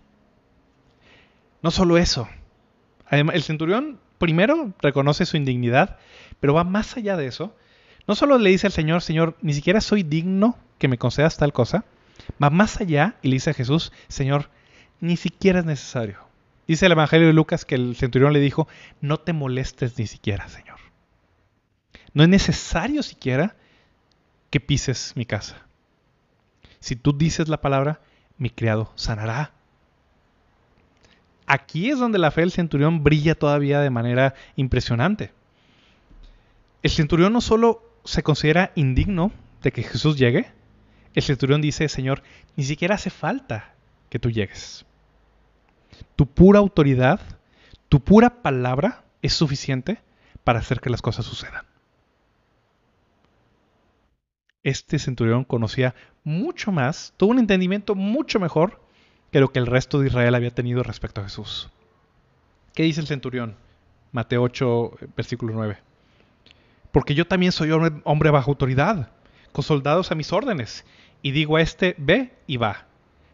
No 1.61 1.71
solo 1.71 1.97
eso. 1.97 2.29
Además, 3.05 3.35
el 3.35 3.43
centurión 3.43 3.99
primero 4.17 4.73
reconoce 4.81 5.25
su 5.25 5.35
indignidad, 5.35 5.97
pero 6.39 6.53
va 6.53 6.63
más 6.63 6.95
allá 6.95 7.17
de 7.17 7.27
eso. 7.27 7.53
No 8.07 8.15
solo 8.15 8.37
le 8.37 8.49
dice 8.51 8.67
al 8.67 8.73
Señor, 8.73 9.01
Señor, 9.01 9.35
ni 9.41 9.53
siquiera 9.53 9.81
soy 9.81 10.03
digno 10.03 10.57
que 10.77 10.87
me 10.87 10.97
concedas 10.97 11.35
tal 11.35 11.51
cosa. 11.51 11.83
Va 12.41 12.49
más 12.49 12.79
allá 12.79 13.15
y 13.21 13.27
le 13.27 13.33
dice 13.33 13.49
a 13.49 13.53
Jesús, 13.53 13.91
Señor, 14.07 14.49
ni 15.01 15.17
siquiera 15.17 15.59
es 15.59 15.65
necesario. 15.65 16.26
Dice 16.67 16.85
el 16.85 16.91
Evangelio 16.91 17.27
de 17.27 17.33
Lucas 17.33 17.63
que 17.63 17.75
el 17.75 17.95
centurión 17.95 18.33
le 18.33 18.39
dijo, 18.39 18.67
no 18.99 19.19
te 19.19 19.31
molestes 19.31 19.97
ni 19.97 20.05
siquiera, 20.05 20.49
Señor. 20.49 20.77
No 22.13 22.23
es 22.23 22.29
necesario 22.29 23.03
siquiera 23.03 23.55
que 24.49 24.59
pises 24.59 25.13
mi 25.15 25.25
casa. 25.25 25.65
Si 26.79 26.95
tú 26.95 27.17
dices 27.17 27.47
la 27.47 27.61
palabra, 27.61 28.01
mi 28.37 28.49
criado 28.49 28.91
sanará. 28.95 29.51
Aquí 31.45 31.89
es 31.89 31.99
donde 31.99 32.19
la 32.19 32.31
fe 32.31 32.41
del 32.41 32.51
centurión 32.51 33.03
brilla 33.03 33.35
todavía 33.35 33.79
de 33.79 33.89
manera 33.89 34.35
impresionante. 34.57 35.31
El 36.83 36.91
centurión 36.91 37.31
no 37.31 37.41
solo 37.41 37.81
se 38.03 38.23
considera 38.23 38.71
indigno 38.75 39.31
de 39.63 39.71
que 39.71 39.83
Jesús 39.83 40.17
llegue, 40.17 40.51
el 41.13 41.23
centurión 41.23 41.61
dice, 41.61 41.87
Señor, 41.87 42.21
ni 42.55 42.63
siquiera 42.63 42.95
hace 42.95 43.09
falta 43.09 43.73
que 44.09 44.19
tú 44.19 44.29
llegues. 44.29 44.86
Tu 46.15 46.25
pura 46.25 46.59
autoridad, 46.59 47.19
tu 47.89 47.99
pura 47.99 48.41
palabra 48.41 49.03
es 49.21 49.33
suficiente 49.33 49.99
para 50.43 50.59
hacer 50.59 50.79
que 50.79 50.89
las 50.89 51.01
cosas 51.01 51.25
sucedan. 51.25 51.65
Este 54.63 54.99
centurión 54.99 55.43
conocía 55.43 55.95
mucho 56.23 56.71
más, 56.71 57.13
tuvo 57.17 57.31
un 57.31 57.39
entendimiento 57.39 57.95
mucho 57.95 58.39
mejor 58.39 58.81
que 59.31 59.39
lo 59.39 59.49
que 59.49 59.59
el 59.59 59.65
resto 59.65 59.99
de 59.99 60.07
Israel 60.07 60.35
había 60.35 60.51
tenido 60.51 60.83
respecto 60.83 61.21
a 61.21 61.25
Jesús. 61.25 61.69
¿Qué 62.73 62.83
dice 62.83 63.01
el 63.01 63.07
centurión? 63.07 63.55
Mateo 64.11 64.43
8, 64.43 64.91
versículo 65.15 65.53
9. 65.53 65.77
Porque 66.91 67.15
yo 67.15 67.27
también 67.27 67.51
soy 67.51 67.71
hombre 67.71 68.31
bajo 68.31 68.51
autoridad, 68.51 69.11
con 69.51 69.63
soldados 69.63 70.11
a 70.11 70.15
mis 70.15 70.33
órdenes, 70.33 70.85
y 71.21 71.31
digo 71.31 71.57
a 71.57 71.61
este, 71.61 71.95
ve 71.97 72.33
y 72.45 72.57
va, 72.57 72.87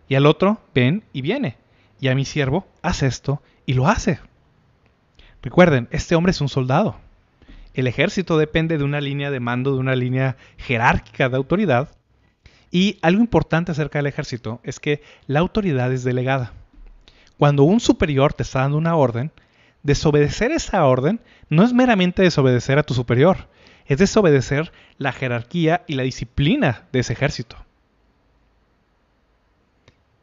y 0.08 0.16
al 0.16 0.26
otro, 0.26 0.62
ven 0.74 1.04
y 1.14 1.22
viene 1.22 1.58
y 2.04 2.10
a 2.10 2.16
mi 2.16 2.26
siervo, 2.26 2.68
haz 2.82 3.02
esto, 3.02 3.42
y 3.66 3.76
lo 3.76 3.88
hace. 3.88 4.20
Recuerden, 5.42 5.88
este 5.90 6.16
hombre 6.16 6.32
es 6.32 6.42
un 6.42 6.50
soldado. 6.50 6.98
El 7.74 7.88
ejército 7.88 8.38
depende 8.38 8.78
de 8.78 8.84
una 8.84 9.00
línea 9.00 9.32
de 9.32 9.40
mando, 9.40 9.72
de 9.72 9.80
una 9.80 9.96
línea 9.96 10.36
jerárquica 10.58 11.30
de 11.30 11.38
autoridad. 11.38 11.96
Y 12.72 13.00
algo 13.02 13.22
importante 13.22 13.72
acerca 13.72 14.00
del 14.00 14.08
ejército 14.08 14.60
es 14.66 14.82
que 14.82 15.02
la 15.28 15.40
autoridad 15.40 15.94
es 15.94 16.04
delegada. 16.04 16.52
Cuando 17.38 17.64
un 17.64 17.80
superior 17.80 18.34
te 18.34 18.44
está 18.44 18.60
dando 18.60 18.80
una 18.80 18.98
orden, 18.98 19.32
desobedecer 19.82 20.52
esa 20.52 20.84
orden 20.86 21.22
no 21.48 21.64
es 21.64 21.72
meramente 21.72 22.22
desobedecer 22.22 22.80
a 22.80 22.84
tu 22.84 22.94
superior, 22.94 23.48
es 23.86 23.98
desobedecer 23.98 24.74
la 24.98 25.14
jerarquía 25.14 25.86
y 25.88 25.94
la 25.94 26.04
disciplina 26.04 26.84
de 26.92 27.00
ese 27.00 27.14
ejército. 27.14 27.56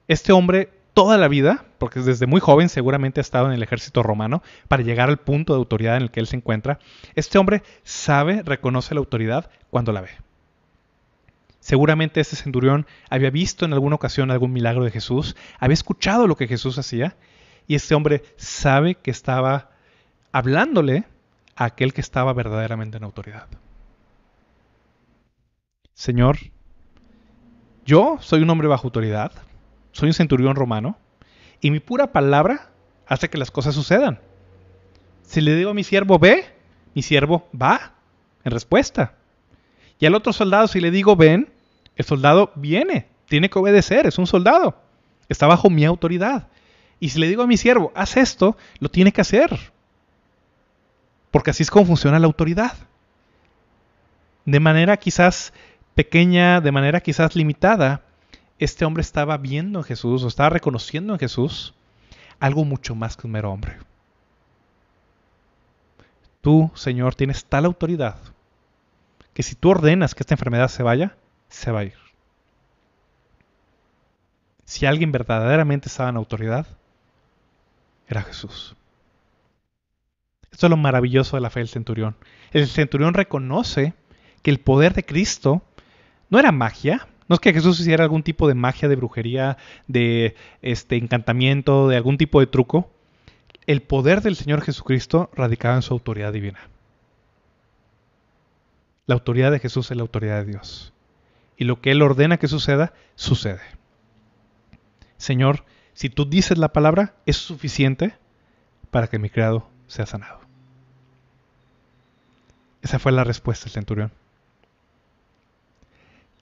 Este 0.08 0.32
hombre 0.32 0.68
toda 1.00 1.16
la 1.16 1.28
vida, 1.28 1.64
porque 1.78 2.00
desde 2.00 2.26
muy 2.26 2.42
joven 2.42 2.68
seguramente 2.68 3.20
ha 3.20 3.22
estado 3.22 3.46
en 3.46 3.54
el 3.54 3.62
ejército 3.62 4.02
romano, 4.02 4.42
para 4.68 4.82
llegar 4.82 5.08
al 5.08 5.16
punto 5.16 5.54
de 5.54 5.58
autoridad 5.58 5.96
en 5.96 6.02
el 6.02 6.10
que 6.10 6.20
él 6.20 6.26
se 6.26 6.36
encuentra, 6.36 6.78
este 7.14 7.38
hombre 7.38 7.62
sabe, 7.84 8.42
reconoce 8.42 8.94
la 8.94 8.98
autoridad 8.98 9.50
cuando 9.70 9.92
la 9.92 10.02
ve. 10.02 10.10
Seguramente 11.58 12.20
este 12.20 12.36
centurión 12.36 12.86
había 13.08 13.30
visto 13.30 13.64
en 13.64 13.72
alguna 13.72 13.96
ocasión 13.96 14.30
algún 14.30 14.52
milagro 14.52 14.84
de 14.84 14.90
Jesús, 14.90 15.36
había 15.58 15.72
escuchado 15.72 16.26
lo 16.26 16.36
que 16.36 16.48
Jesús 16.48 16.76
hacía, 16.76 17.16
y 17.66 17.76
este 17.76 17.94
hombre 17.94 18.22
sabe 18.36 18.96
que 18.96 19.10
estaba 19.10 19.70
hablándole 20.32 21.04
a 21.56 21.64
aquel 21.64 21.94
que 21.94 22.02
estaba 22.02 22.34
verdaderamente 22.34 22.98
en 22.98 23.04
autoridad. 23.04 23.46
Señor, 25.94 26.36
yo 27.86 28.18
soy 28.20 28.42
un 28.42 28.50
hombre 28.50 28.68
bajo 28.68 28.88
autoridad, 28.88 29.32
soy 29.92 30.08
un 30.08 30.14
centurión 30.14 30.54
romano 30.54 30.98
y 31.60 31.70
mi 31.70 31.80
pura 31.80 32.12
palabra 32.12 32.70
hace 33.06 33.28
que 33.28 33.38
las 33.38 33.50
cosas 33.50 33.74
sucedan. 33.74 34.20
Si 35.22 35.40
le 35.40 35.54
digo 35.54 35.70
a 35.70 35.74
mi 35.74 35.84
siervo 35.84 36.18
ve, 36.18 36.44
mi 36.94 37.02
siervo 37.02 37.48
va 37.60 37.94
en 38.44 38.52
respuesta. 38.52 39.14
Y 39.98 40.06
al 40.06 40.14
otro 40.14 40.32
soldado 40.32 40.68
si 40.68 40.80
le 40.80 40.90
digo 40.90 41.16
ven, 41.16 41.52
el 41.96 42.04
soldado 42.04 42.52
viene, 42.54 43.08
tiene 43.26 43.50
que 43.50 43.58
obedecer, 43.58 44.06
es 44.06 44.18
un 44.18 44.26
soldado. 44.26 44.80
Está 45.28 45.46
bajo 45.46 45.70
mi 45.70 45.84
autoridad. 45.84 46.48
Y 46.98 47.10
si 47.10 47.18
le 47.18 47.28
digo 47.28 47.42
a 47.42 47.46
mi 47.46 47.56
siervo, 47.56 47.92
haz 47.94 48.16
esto, 48.16 48.56
lo 48.78 48.90
tiene 48.90 49.12
que 49.12 49.20
hacer. 49.20 49.58
Porque 51.30 51.50
así 51.50 51.62
es 51.62 51.70
como 51.70 51.86
funciona 51.86 52.18
la 52.18 52.26
autoridad. 52.26 52.74
De 54.44 54.60
manera 54.60 54.96
quizás 54.96 55.52
pequeña, 55.94 56.60
de 56.60 56.72
manera 56.72 57.00
quizás 57.00 57.36
limitada, 57.36 58.02
este 58.60 58.84
hombre 58.84 59.00
estaba 59.00 59.36
viendo 59.38 59.80
en 59.80 59.84
Jesús 59.84 60.22
o 60.22 60.28
estaba 60.28 60.50
reconociendo 60.50 61.14
en 61.14 61.18
Jesús 61.18 61.74
algo 62.38 62.64
mucho 62.64 62.94
más 62.94 63.16
que 63.16 63.26
un 63.26 63.32
mero 63.32 63.50
hombre. 63.50 63.78
Tú, 66.42 66.70
Señor, 66.74 67.14
tienes 67.14 67.44
tal 67.46 67.64
autoridad 67.64 68.18
que 69.32 69.42
si 69.42 69.54
tú 69.54 69.70
ordenas 69.70 70.14
que 70.14 70.22
esta 70.22 70.34
enfermedad 70.34 70.68
se 70.68 70.82
vaya, 70.82 71.16
se 71.48 71.70
va 71.70 71.80
a 71.80 71.84
ir. 71.84 71.94
Si 74.64 74.84
alguien 74.86 75.10
verdaderamente 75.10 75.88
estaba 75.88 76.10
en 76.10 76.16
autoridad, 76.16 76.66
era 78.08 78.22
Jesús. 78.22 78.76
Esto 80.50 80.66
es 80.66 80.70
lo 80.70 80.76
maravilloso 80.76 81.36
de 81.36 81.40
la 81.40 81.50
fe 81.50 81.60
del 81.60 81.68
centurión. 81.68 82.16
El 82.52 82.68
centurión 82.68 83.14
reconoce 83.14 83.94
que 84.42 84.50
el 84.50 84.60
poder 84.60 84.92
de 84.94 85.04
Cristo 85.04 85.62
no 86.28 86.38
era 86.38 86.52
magia, 86.52 87.08
no 87.30 87.34
es 87.34 87.40
que 87.40 87.52
Jesús 87.52 87.78
hiciera 87.78 88.02
algún 88.02 88.24
tipo 88.24 88.48
de 88.48 88.54
magia, 88.54 88.88
de 88.88 88.96
brujería, 88.96 89.56
de 89.86 90.34
este 90.62 90.96
encantamiento, 90.96 91.86
de 91.86 91.96
algún 91.96 92.18
tipo 92.18 92.40
de 92.40 92.48
truco. 92.48 92.90
El 93.68 93.82
poder 93.82 94.20
del 94.20 94.34
Señor 94.34 94.62
Jesucristo 94.62 95.30
radicaba 95.36 95.76
en 95.76 95.82
su 95.82 95.94
autoridad 95.94 96.32
divina. 96.32 96.58
La 99.06 99.14
autoridad 99.14 99.52
de 99.52 99.60
Jesús 99.60 99.92
es 99.92 99.96
la 99.96 100.02
autoridad 100.02 100.40
de 100.40 100.50
Dios. 100.50 100.92
Y 101.56 101.66
lo 101.66 101.80
que 101.80 101.92
Él 101.92 102.02
ordena 102.02 102.36
que 102.36 102.48
suceda, 102.48 102.94
sucede. 103.14 103.62
Señor, 105.16 105.64
si 105.94 106.10
tú 106.10 106.24
dices 106.24 106.58
la 106.58 106.72
palabra, 106.72 107.14
es 107.26 107.36
suficiente 107.36 108.16
para 108.90 109.06
que 109.06 109.20
mi 109.20 109.30
criado 109.30 109.70
sea 109.86 110.06
sanado. 110.06 110.40
Esa 112.82 112.98
fue 112.98 113.12
la 113.12 113.22
respuesta 113.22 113.66
del 113.66 113.74
centurión. 113.74 114.10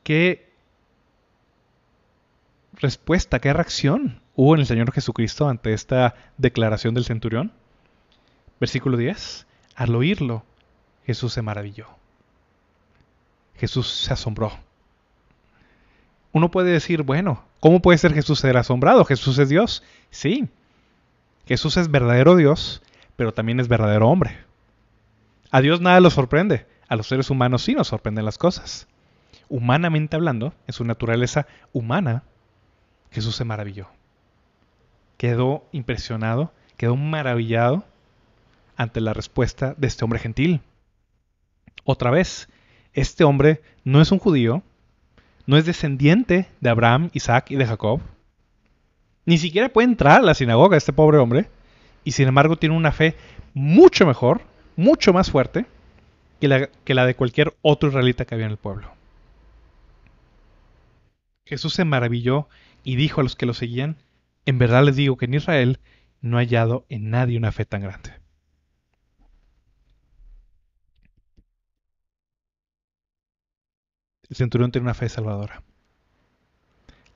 ¿Qué 0.03 0.48
respuesta, 2.79 3.41
qué 3.41 3.53
reacción 3.53 4.21
hubo 4.35 4.55
en 4.55 4.61
el 4.61 4.67
Señor 4.67 4.93
Jesucristo 4.93 5.49
ante 5.49 5.73
esta 5.73 6.15
declaración 6.37 6.95
del 6.95 7.05
centurión? 7.05 7.53
Versículo 8.61 8.97
10. 8.97 9.47
Al 9.75 9.95
oírlo, 9.95 10.45
Jesús 11.05 11.33
se 11.33 11.43
maravilló. 11.43 11.87
Jesús 13.57 13.89
se 13.89 14.13
asombró. 14.13 14.53
Uno 16.33 16.51
puede 16.51 16.71
decir, 16.71 17.03
bueno, 17.03 17.45
¿cómo 17.61 17.81
puede 17.81 17.99
ser 17.99 18.15
Jesús 18.15 18.39
ser 18.39 18.57
asombrado? 18.57 19.05
Jesús 19.05 19.39
es 19.39 19.49
Dios. 19.49 19.83
Sí, 20.11 20.49
Jesús 21.47 21.77
es 21.77 21.91
verdadero 21.91 22.37
Dios, 22.37 22.83
pero 23.17 23.33
también 23.33 23.59
es 23.59 23.69
verdadero 23.69 24.09
hombre. 24.09 24.37
A 25.51 25.61
Dios 25.61 25.81
nada 25.81 26.01
lo 26.01 26.11
sorprende, 26.11 26.67
a 26.89 26.97
los 26.97 27.09
seres 27.09 27.31
humanos 27.31 27.63
sí 27.63 27.75
nos 27.75 27.89
sorprenden 27.89 28.27
las 28.27 28.37
cosas. 28.37 28.87
Humanamente 29.49 30.15
hablando, 30.15 30.53
en 30.67 30.75
su 30.75 30.85
naturaleza 30.85 31.47
humana, 31.73 32.23
Jesús 33.11 33.37
se 33.37 33.45
maravilló. 33.45 33.89
Quedó 35.17 35.65
impresionado, 35.73 36.53
quedó 36.77 36.97
maravillado 36.97 37.85
ante 38.77 39.01
la 39.01 39.13
respuesta 39.13 39.75
de 39.77 39.87
este 39.87 40.05
hombre 40.05 40.21
gentil. 40.21 40.61
Otra 41.85 42.11
vez, 42.11 42.49
este 42.93 43.25
hombre 43.25 43.61
no 43.85 44.01
es 44.01 44.13
un 44.13 44.19
judío, 44.19 44.63
no 45.47 45.57
es 45.57 45.65
descendiente 45.65 46.49
de 46.61 46.71
Abraham, 46.71 47.11
Isaac 47.13 47.51
y 47.51 47.57
de 47.57 47.67
Jacob. 47.67 48.01
Ni 49.25 49.39
siquiera 49.39 49.69
puede 49.69 49.89
entrar 49.89 50.21
a 50.21 50.25
la 50.25 50.35
sinagoga 50.35 50.77
este 50.77 50.93
pobre 50.93 51.19
hombre, 51.19 51.49
y 52.05 52.13
sin 52.13 52.29
embargo 52.29 52.57
tiene 52.57 52.77
una 52.77 52.93
fe 52.93 53.17
mucho 53.55 54.07
mejor 54.07 54.43
mucho 54.79 55.13
más 55.13 55.33
fuerte 55.33 55.67
que 56.41 56.47
la, 56.47 56.69
que 56.69 56.95
la 56.95 57.05
de 57.05 57.17
cualquier 57.17 57.53
otro 57.63 57.89
israelita 57.89 58.25
que 58.25 58.37
había 58.37 58.47
en 58.47 58.53
el 58.53 58.59
pueblo. 58.59 58.93
Jesús 61.45 61.75
se 61.75 61.85
maravilló 61.85 62.49
y 62.89 62.97
dijo 62.97 63.21
a 63.21 63.23
los 63.23 63.37
que 63.37 63.45
lo 63.45 63.53
seguían, 63.53 63.99
en 64.47 64.57
verdad 64.57 64.83
les 64.83 64.97
digo 64.97 65.19
que 65.19 65.27
en 65.27 65.35
Israel 65.35 65.79
no 66.23 66.39
ha 66.39 66.41
hallado 66.41 66.87
en 66.89 67.11
nadie 67.11 67.37
una 67.37 67.53
fe 67.53 67.67
tan 67.67 67.83
grande. 67.83 68.15
El 74.31 74.37
centurión 74.37 74.73
tiene 74.73 74.87
una 74.87 74.95
fe 74.95 75.11
salvadora. 75.11 75.63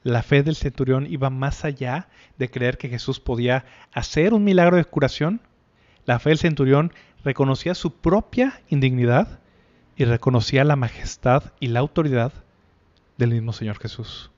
La 0.02 0.22
fe 0.22 0.42
del 0.42 0.56
centurión 0.56 1.06
iba 1.10 1.30
más 1.30 1.64
allá 1.64 2.10
de 2.36 2.50
creer 2.50 2.76
que 2.76 2.90
Jesús 2.90 3.18
podía 3.18 3.64
hacer 3.94 4.34
un 4.34 4.44
milagro 4.44 4.76
de 4.76 4.84
curación. 4.84 5.40
La 6.04 6.18
fe 6.18 6.28
del 6.28 6.38
centurión 6.38 6.92
reconocía 7.24 7.74
su 7.74 7.94
propia 7.94 8.60
indignidad 8.68 9.40
y 9.96 10.04
reconocía 10.04 10.64
la 10.64 10.76
majestad 10.76 11.54
y 11.60 11.68
la 11.68 11.80
autoridad 11.80 12.34
del 13.16 13.30
mismo 13.30 13.54
Señor 13.54 13.78
Jesús. 13.78 14.32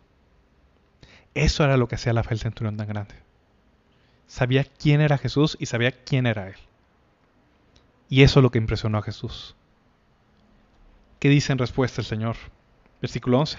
Eso 1.35 1.64
era 1.64 1.77
lo 1.77 1.88
que 1.88 1.97
hacía 1.97 2.12
la 2.12 2.23
fe 2.23 2.31
del 2.31 2.40
centurión 2.40 2.77
tan 2.77 2.87
grande. 2.87 3.14
Sabía 4.27 4.64
quién 4.64 5.01
era 5.01 5.18
Jesús 5.18 5.57
y 5.61 5.66
sabía 5.66 5.92
quién 5.92 6.27
era 6.27 6.49
Él. 6.49 6.57
Y 8.09 8.23
eso 8.23 8.40
es 8.40 8.42
lo 8.42 8.51
que 8.51 8.59
impresionó 8.59 8.99
a 8.99 9.03
Jesús. 9.03 9.57
¿Qué 11.18 11.29
dice 11.29 11.53
en 11.53 11.59
respuesta 11.59 12.01
el 12.01 12.07
Señor? 12.07 12.37
Versículo 13.01 13.40
11. 13.40 13.59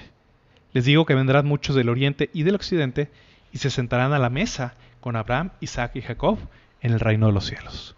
Les 0.73 0.85
digo 0.85 1.05
que 1.05 1.15
vendrán 1.15 1.45
muchos 1.45 1.75
del 1.75 1.89
oriente 1.89 2.29
y 2.33 2.43
del 2.43 2.55
occidente 2.55 3.11
y 3.51 3.57
se 3.57 3.69
sentarán 3.69 4.13
a 4.13 4.19
la 4.19 4.29
mesa 4.29 4.75
con 5.01 5.15
Abraham, 5.15 5.51
Isaac 5.61 5.91
y 5.95 6.01
Jacob 6.01 6.37
en 6.81 6.93
el 6.93 6.99
reino 6.99 7.27
de 7.27 7.33
los 7.33 7.45
cielos. 7.45 7.95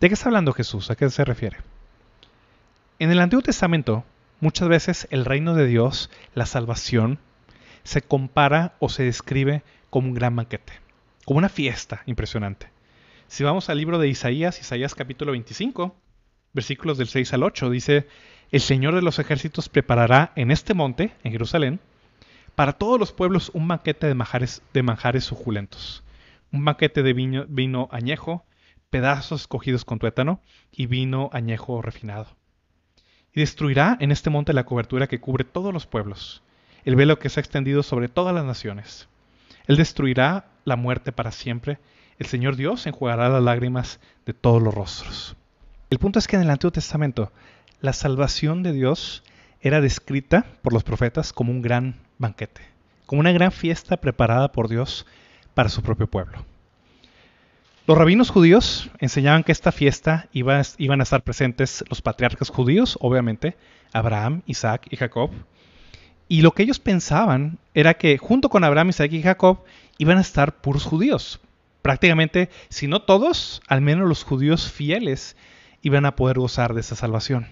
¿De 0.00 0.08
qué 0.08 0.14
está 0.14 0.28
hablando 0.28 0.52
Jesús? 0.52 0.90
¿A 0.90 0.96
qué 0.96 1.08
se 1.10 1.24
refiere? 1.24 1.58
En 2.98 3.10
el 3.10 3.20
Antiguo 3.20 3.42
Testamento, 3.42 4.04
muchas 4.40 4.68
veces 4.68 5.08
el 5.10 5.24
reino 5.24 5.54
de 5.54 5.66
Dios, 5.66 6.10
la 6.34 6.46
salvación, 6.46 7.18
se 7.88 8.02
compara 8.02 8.76
o 8.80 8.90
se 8.90 9.02
describe 9.02 9.62
como 9.88 10.08
un 10.08 10.14
gran 10.14 10.36
banquete, 10.36 10.74
como 11.24 11.38
una 11.38 11.48
fiesta 11.48 12.02
impresionante. 12.04 12.68
Si 13.28 13.44
vamos 13.44 13.70
al 13.70 13.78
libro 13.78 13.98
de 13.98 14.08
Isaías, 14.08 14.60
Isaías 14.60 14.94
capítulo 14.94 15.32
25, 15.32 15.96
versículos 16.52 16.98
del 16.98 17.08
6 17.08 17.32
al 17.32 17.44
8, 17.44 17.70
dice, 17.70 18.06
el 18.50 18.60
Señor 18.60 18.94
de 18.94 19.00
los 19.00 19.18
ejércitos 19.18 19.70
preparará 19.70 20.32
en 20.36 20.50
este 20.50 20.74
monte, 20.74 21.14
en 21.24 21.32
Jerusalén, 21.32 21.80
para 22.54 22.74
todos 22.74 23.00
los 23.00 23.12
pueblos 23.12 23.50
un 23.54 23.66
banquete 23.66 24.06
de 24.06 24.14
manjares, 24.14 24.60
de 24.74 24.82
manjares 24.82 25.24
suculentos, 25.24 26.04
un 26.52 26.66
banquete 26.66 27.02
de 27.02 27.14
vino, 27.14 27.46
vino 27.48 27.88
añejo, 27.90 28.44
pedazos 28.90 29.40
escogidos 29.40 29.86
con 29.86 29.98
tuétano 29.98 30.42
y 30.70 30.84
vino 30.84 31.30
añejo 31.32 31.80
refinado. 31.80 32.36
Y 33.32 33.40
destruirá 33.40 33.96
en 33.98 34.12
este 34.12 34.28
monte 34.28 34.52
la 34.52 34.66
cobertura 34.66 35.06
que 35.06 35.20
cubre 35.20 35.44
todos 35.44 35.72
los 35.72 35.86
pueblos, 35.86 36.42
el 36.88 36.96
velo 36.96 37.18
que 37.18 37.28
se 37.28 37.38
ha 37.38 37.42
extendido 37.42 37.82
sobre 37.82 38.08
todas 38.08 38.34
las 38.34 38.46
naciones. 38.46 39.08
Él 39.66 39.76
destruirá 39.76 40.46
la 40.64 40.74
muerte 40.74 41.12
para 41.12 41.32
siempre. 41.32 41.76
El 42.18 42.24
Señor 42.28 42.56
Dios 42.56 42.86
enjuagará 42.86 43.28
las 43.28 43.42
lágrimas 43.42 44.00
de 44.24 44.32
todos 44.32 44.62
los 44.62 44.72
rostros. 44.74 45.36
El 45.90 45.98
punto 45.98 46.18
es 46.18 46.26
que 46.26 46.36
en 46.36 46.42
el 46.42 46.50
Antiguo 46.50 46.72
Testamento 46.72 47.30
la 47.82 47.92
salvación 47.92 48.62
de 48.62 48.72
Dios 48.72 49.22
era 49.60 49.82
descrita 49.82 50.46
por 50.62 50.72
los 50.72 50.82
profetas 50.82 51.34
como 51.34 51.52
un 51.52 51.60
gran 51.60 51.96
banquete, 52.16 52.62
como 53.04 53.20
una 53.20 53.32
gran 53.32 53.52
fiesta 53.52 53.98
preparada 53.98 54.50
por 54.50 54.70
Dios 54.70 55.04
para 55.52 55.68
su 55.68 55.82
propio 55.82 56.06
pueblo. 56.06 56.42
Los 57.86 57.98
rabinos 57.98 58.30
judíos 58.30 58.88
enseñaban 58.98 59.44
que 59.44 59.52
esta 59.52 59.72
fiesta 59.72 60.30
iba, 60.32 60.62
iban 60.78 61.00
a 61.00 61.02
estar 61.02 61.22
presentes 61.22 61.84
los 61.90 62.00
patriarcas 62.00 62.48
judíos, 62.48 62.96
obviamente, 63.02 63.58
Abraham, 63.92 64.40
Isaac 64.46 64.86
y 64.88 64.96
Jacob. 64.96 65.30
Y 66.28 66.42
lo 66.42 66.52
que 66.52 66.62
ellos 66.62 66.78
pensaban 66.78 67.58
era 67.74 67.94
que 67.94 68.18
junto 68.18 68.50
con 68.50 68.62
Abraham, 68.62 68.90
Isaac 68.90 69.12
y 69.12 69.22
Jacob 69.22 69.64
iban 69.96 70.18
a 70.18 70.22
estar 70.22 70.60
puros 70.60 70.84
judíos. 70.84 71.40
Prácticamente, 71.80 72.50
si 72.68 72.86
no 72.86 73.02
todos, 73.02 73.62
al 73.66 73.80
menos 73.80 74.08
los 74.08 74.24
judíos 74.24 74.70
fieles 74.70 75.36
iban 75.80 76.04
a 76.04 76.16
poder 76.16 76.38
gozar 76.38 76.74
de 76.74 76.80
esa 76.80 76.96
salvación. 76.96 77.48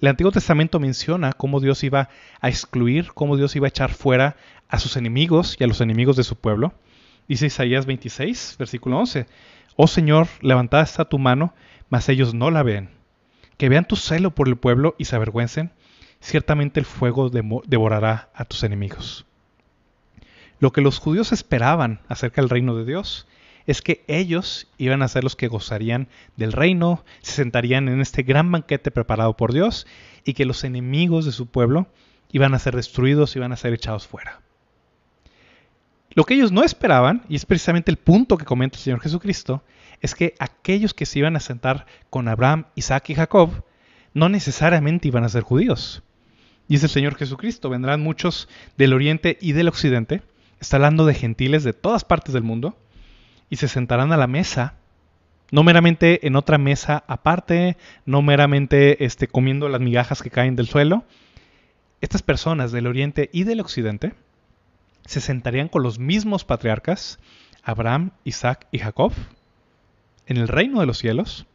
El 0.00 0.08
Antiguo 0.08 0.32
Testamento 0.32 0.80
menciona 0.80 1.32
cómo 1.32 1.60
Dios 1.60 1.82
iba 1.84 2.08
a 2.40 2.48
excluir, 2.48 3.12
cómo 3.12 3.36
Dios 3.36 3.54
iba 3.56 3.66
a 3.66 3.68
echar 3.68 3.92
fuera 3.92 4.36
a 4.68 4.78
sus 4.78 4.96
enemigos 4.96 5.56
y 5.58 5.64
a 5.64 5.66
los 5.66 5.80
enemigos 5.80 6.16
de 6.16 6.24
su 6.24 6.36
pueblo. 6.36 6.72
Dice 7.28 7.46
Isaías 7.46 7.86
26, 7.86 8.56
versículo 8.58 8.98
11. 8.98 9.26
Oh 9.76 9.86
Señor, 9.86 10.28
levantada 10.40 10.82
está 10.82 11.04
tu 11.04 11.18
mano, 11.18 11.54
mas 11.90 12.08
ellos 12.08 12.34
no 12.34 12.50
la 12.50 12.62
ven. 12.62 12.88
Que 13.58 13.68
vean 13.68 13.84
tu 13.84 13.96
celo 13.96 14.34
por 14.34 14.48
el 14.48 14.56
pueblo 14.56 14.94
y 14.96 15.04
se 15.04 15.16
avergüencen. 15.16 15.70
Ciertamente 16.20 16.80
el 16.80 16.86
fuego 16.86 17.30
devorará 17.30 18.30
a 18.34 18.44
tus 18.44 18.62
enemigos. 18.62 19.26
Lo 20.58 20.72
que 20.72 20.82
los 20.82 20.98
judíos 20.98 21.32
esperaban 21.32 22.00
acerca 22.08 22.42
del 22.42 22.50
reino 22.50 22.76
de 22.76 22.84
Dios 22.84 23.26
es 23.66 23.82
que 23.82 24.04
ellos 24.08 24.68
iban 24.78 25.02
a 25.02 25.08
ser 25.08 25.24
los 25.24 25.36
que 25.36 25.48
gozarían 25.48 26.08
del 26.36 26.52
reino, 26.52 27.04
se 27.22 27.32
sentarían 27.32 27.88
en 27.88 28.00
este 28.00 28.22
gran 28.22 28.50
banquete 28.50 28.90
preparado 28.90 29.36
por 29.36 29.52
Dios 29.52 29.86
y 30.24 30.34
que 30.34 30.44
los 30.44 30.64
enemigos 30.64 31.24
de 31.24 31.32
su 31.32 31.46
pueblo 31.46 31.86
iban 32.32 32.54
a 32.54 32.58
ser 32.58 32.76
destruidos, 32.76 33.36
iban 33.36 33.52
a 33.52 33.56
ser 33.56 33.72
echados 33.72 34.06
fuera. 34.06 34.40
Lo 36.12 36.24
que 36.24 36.34
ellos 36.34 36.52
no 36.52 36.64
esperaban, 36.64 37.22
y 37.28 37.36
es 37.36 37.46
precisamente 37.46 37.90
el 37.90 37.96
punto 37.96 38.36
que 38.36 38.44
comenta 38.44 38.76
el 38.76 38.82
Señor 38.82 39.00
Jesucristo, 39.00 39.62
es 40.00 40.14
que 40.14 40.34
aquellos 40.38 40.92
que 40.92 41.06
se 41.06 41.20
iban 41.20 41.36
a 41.36 41.40
sentar 41.40 41.86
con 42.10 42.26
Abraham, 42.26 42.66
Isaac 42.74 43.10
y 43.10 43.14
Jacob, 43.14 43.64
no 44.12 44.28
necesariamente 44.28 45.08
iban 45.08 45.24
a 45.24 45.28
ser 45.28 45.42
judíos. 45.42 46.02
Es 46.76 46.84
el 46.84 46.90
Señor 46.90 47.16
Jesucristo, 47.16 47.68
vendrán 47.68 48.00
muchos 48.00 48.48
del 48.76 48.92
oriente 48.92 49.36
y 49.40 49.52
del 49.52 49.68
occidente, 49.68 50.22
está 50.60 50.76
hablando 50.76 51.04
de 51.04 51.14
gentiles 51.14 51.64
de 51.64 51.72
todas 51.72 52.04
partes 52.04 52.32
del 52.32 52.44
mundo, 52.44 52.76
y 53.48 53.56
se 53.56 53.66
sentarán 53.66 54.12
a 54.12 54.16
la 54.16 54.28
mesa, 54.28 54.74
no 55.50 55.64
meramente 55.64 56.26
en 56.28 56.36
otra 56.36 56.58
mesa 56.58 57.02
aparte, 57.08 57.76
no 58.06 58.22
meramente 58.22 59.04
este, 59.04 59.26
comiendo 59.26 59.68
las 59.68 59.80
migajas 59.80 60.22
que 60.22 60.30
caen 60.30 60.54
del 60.54 60.68
suelo. 60.68 61.04
Estas 62.00 62.22
personas 62.22 62.70
del 62.70 62.86
oriente 62.86 63.30
y 63.32 63.42
del 63.42 63.60
occidente, 63.60 64.14
se 65.06 65.20
sentarían 65.20 65.68
con 65.68 65.82
los 65.82 65.98
mismos 65.98 66.44
patriarcas, 66.44 67.18
Abraham, 67.64 68.12
Isaac 68.22 68.68
y 68.70 68.78
Jacob, 68.78 69.12
en 70.26 70.36
el 70.36 70.46
reino 70.46 70.78
de 70.78 70.86
los 70.86 70.98
cielos, 70.98 71.46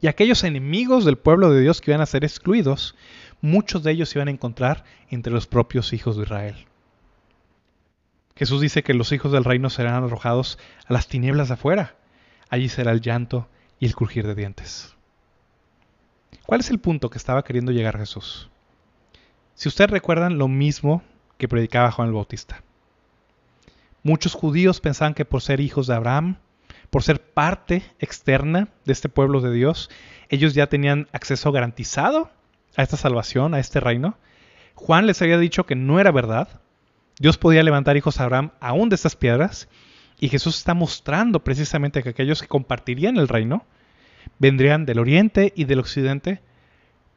y 0.00 0.08
aquellos 0.08 0.44
enemigos 0.44 1.04
del 1.04 1.16
pueblo 1.16 1.50
de 1.50 1.60
Dios 1.60 1.80
que 1.80 1.90
iban 1.90 2.00
a 2.00 2.06
ser 2.06 2.24
excluidos, 2.24 2.94
muchos 3.40 3.82
de 3.82 3.92
ellos 3.92 4.08
se 4.08 4.18
iban 4.18 4.28
a 4.28 4.32
encontrar 4.32 4.84
entre 5.10 5.32
los 5.32 5.46
propios 5.46 5.92
hijos 5.92 6.16
de 6.16 6.22
Israel. 6.22 6.66
Jesús 8.36 8.60
dice 8.60 8.82
que 8.82 8.94
los 8.94 9.12
hijos 9.12 9.32
del 9.32 9.44
reino 9.44 9.70
serán 9.70 10.04
arrojados 10.04 10.58
a 10.86 10.92
las 10.92 11.08
tinieblas 11.08 11.48
de 11.48 11.54
afuera. 11.54 11.96
Allí 12.50 12.68
será 12.68 12.92
el 12.92 13.00
llanto 13.00 13.48
y 13.80 13.86
el 13.86 13.94
crujir 13.94 14.26
de 14.26 14.34
dientes. 14.34 14.94
¿Cuál 16.44 16.60
es 16.60 16.70
el 16.70 16.78
punto 16.78 17.08
que 17.10 17.18
estaba 17.18 17.44
queriendo 17.44 17.72
llegar 17.72 17.98
Jesús? 17.98 18.50
Si 19.54 19.68
ustedes 19.68 19.90
recuerdan 19.90 20.38
lo 20.38 20.48
mismo 20.48 21.02
que 21.38 21.48
predicaba 21.48 21.90
Juan 21.90 22.08
el 22.08 22.14
Bautista. 22.14 22.62
Muchos 24.02 24.34
judíos 24.34 24.80
pensaban 24.80 25.14
que 25.14 25.24
por 25.24 25.42
ser 25.42 25.60
hijos 25.60 25.86
de 25.86 25.94
Abraham, 25.94 26.36
por 26.90 27.02
ser 27.02 27.20
parte 27.20 27.82
externa 27.98 28.68
de 28.84 28.92
este 28.92 29.08
pueblo 29.08 29.40
de 29.40 29.52
Dios, 29.52 29.90
ellos 30.28 30.54
ya 30.54 30.68
tenían 30.68 31.08
acceso 31.12 31.50
garantizado 31.52 32.30
a 32.76 32.82
esta 32.82 32.96
salvación, 32.96 33.54
a 33.54 33.58
este 33.58 33.80
reino. 33.80 34.16
Juan 34.74 35.06
les 35.06 35.20
había 35.22 35.38
dicho 35.38 35.66
que 35.66 35.74
no 35.74 35.98
era 35.98 36.12
verdad. 36.12 36.60
Dios 37.18 37.38
podía 37.38 37.62
levantar 37.62 37.96
hijos 37.96 38.20
a 38.20 38.24
Abraham 38.24 38.52
aún 38.60 38.88
de 38.88 38.94
estas 38.94 39.16
piedras. 39.16 39.68
Y 40.20 40.28
Jesús 40.28 40.58
está 40.58 40.74
mostrando 40.74 41.42
precisamente 41.42 42.02
que 42.02 42.10
aquellos 42.10 42.42
que 42.42 42.48
compartirían 42.48 43.16
el 43.16 43.28
reino 43.28 43.64
vendrían 44.38 44.86
del 44.86 44.98
oriente 44.98 45.52
y 45.56 45.64
del 45.64 45.80
occidente, 45.80 46.40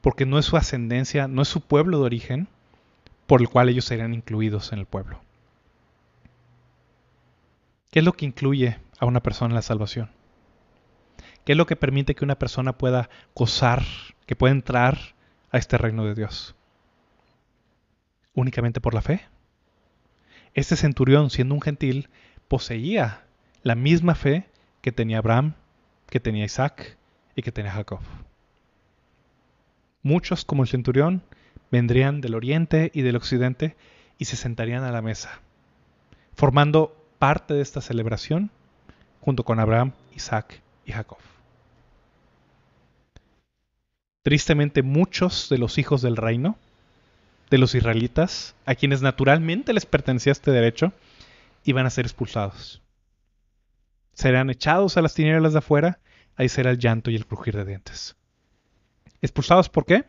porque 0.02 0.26
no 0.26 0.40
es 0.40 0.46
su 0.46 0.58
ascendencia, 0.58 1.28
no 1.28 1.42
es 1.42 1.48
su 1.48 1.62
pueblo 1.62 2.00
de 2.00 2.06
origen, 2.06 2.48
por 3.28 3.42
el 3.42 3.50
cual 3.50 3.70
ellos 3.70 3.86
serían 3.86 4.14
incluidos 4.14 4.72
en 4.74 4.80
el 4.80 4.86
pueblo. 4.86 5.22
¿Qué 7.92 8.00
es 8.00 8.06
lo 8.06 8.14
que 8.14 8.26
incluye 8.26 8.78
a 9.00 9.06
una 9.06 9.22
persona 9.22 9.52
en 9.52 9.56
la 9.56 9.62
salvación? 9.62 10.10
¿Qué 11.44 11.54
es 11.54 11.58
lo 11.58 11.66
que 11.66 11.76
permite 11.76 12.16
que 12.16 12.26
una 12.26 12.38
persona 12.38 12.78
pueda 12.78 13.10
gozar, 13.34 13.84
que 14.26 14.36
pueda 14.36 14.52
entrar 14.52 15.16
a 15.52 15.58
este 15.58 15.78
reino 15.78 16.06
de 16.06 16.16
Dios? 16.16 16.56
Únicamente 18.34 18.82
por 18.82 18.94
la 18.94 19.02
fe. 19.02 19.22
Este 20.54 20.76
centurión, 20.76 21.30
siendo 21.30 21.56
un 21.56 21.62
gentil, 21.62 22.10
poseía 22.48 23.24
la 23.64 23.76
misma 23.76 24.16
fe 24.16 24.46
que 24.82 24.92
tenía 24.92 25.20
Abraham, 25.20 25.54
que 26.10 26.20
tenía 26.20 26.46
Isaac 26.46 26.98
y 27.36 27.42
que 27.42 27.52
tenía 27.52 27.72
Jacob. 27.72 28.00
Muchos, 30.02 30.46
como 30.46 30.64
el 30.64 30.70
centurión, 30.70 31.22
vendrían 31.72 32.22
del 32.22 32.36
oriente 32.36 32.92
y 32.94 33.02
del 33.02 33.16
occidente 33.16 33.76
y 34.18 34.26
se 34.26 34.36
sentarían 34.36 34.84
a 34.84 34.92
la 34.92 35.02
mesa, 35.02 35.40
formando 36.36 36.96
parte 37.20 37.54
de 37.54 37.62
esta 37.62 37.82
celebración 37.82 38.50
junto 39.22 39.44
con 39.44 39.60
Abraham, 39.60 39.92
Isaac 40.16 40.62
y 40.86 40.92
Jacob. 40.92 41.20
Tristemente 44.30 44.84
muchos 44.84 45.50
de 45.50 45.58
los 45.58 45.80
hijos 45.80 46.04
del 46.04 46.16
reino, 46.16 46.56
de 47.50 47.58
los 47.58 47.74
israelitas, 47.74 48.54
a 48.68 48.76
quienes 48.76 49.02
naturalmente 49.02 49.74
les 49.74 49.88
pertenecía 49.88 50.32
este 50.32 50.52
derecho, 50.52 50.94
iban 51.64 51.88
a 51.88 51.90
ser 51.90 52.06
expulsados. 52.06 52.84
Serán 54.14 54.52
echados 54.52 54.98
a 54.98 55.02
las 55.02 55.16
tinieblas 55.16 55.54
de 55.54 55.58
afuera, 55.58 55.98
ahí 56.36 56.48
será 56.48 56.70
el 56.70 56.78
llanto 56.78 57.10
y 57.10 57.16
el 57.16 57.26
crujir 57.26 57.58
de 57.58 57.66
dientes. 57.66 58.18
¿Expulsados 59.20 59.68
por 59.68 59.88
qué? 59.88 60.06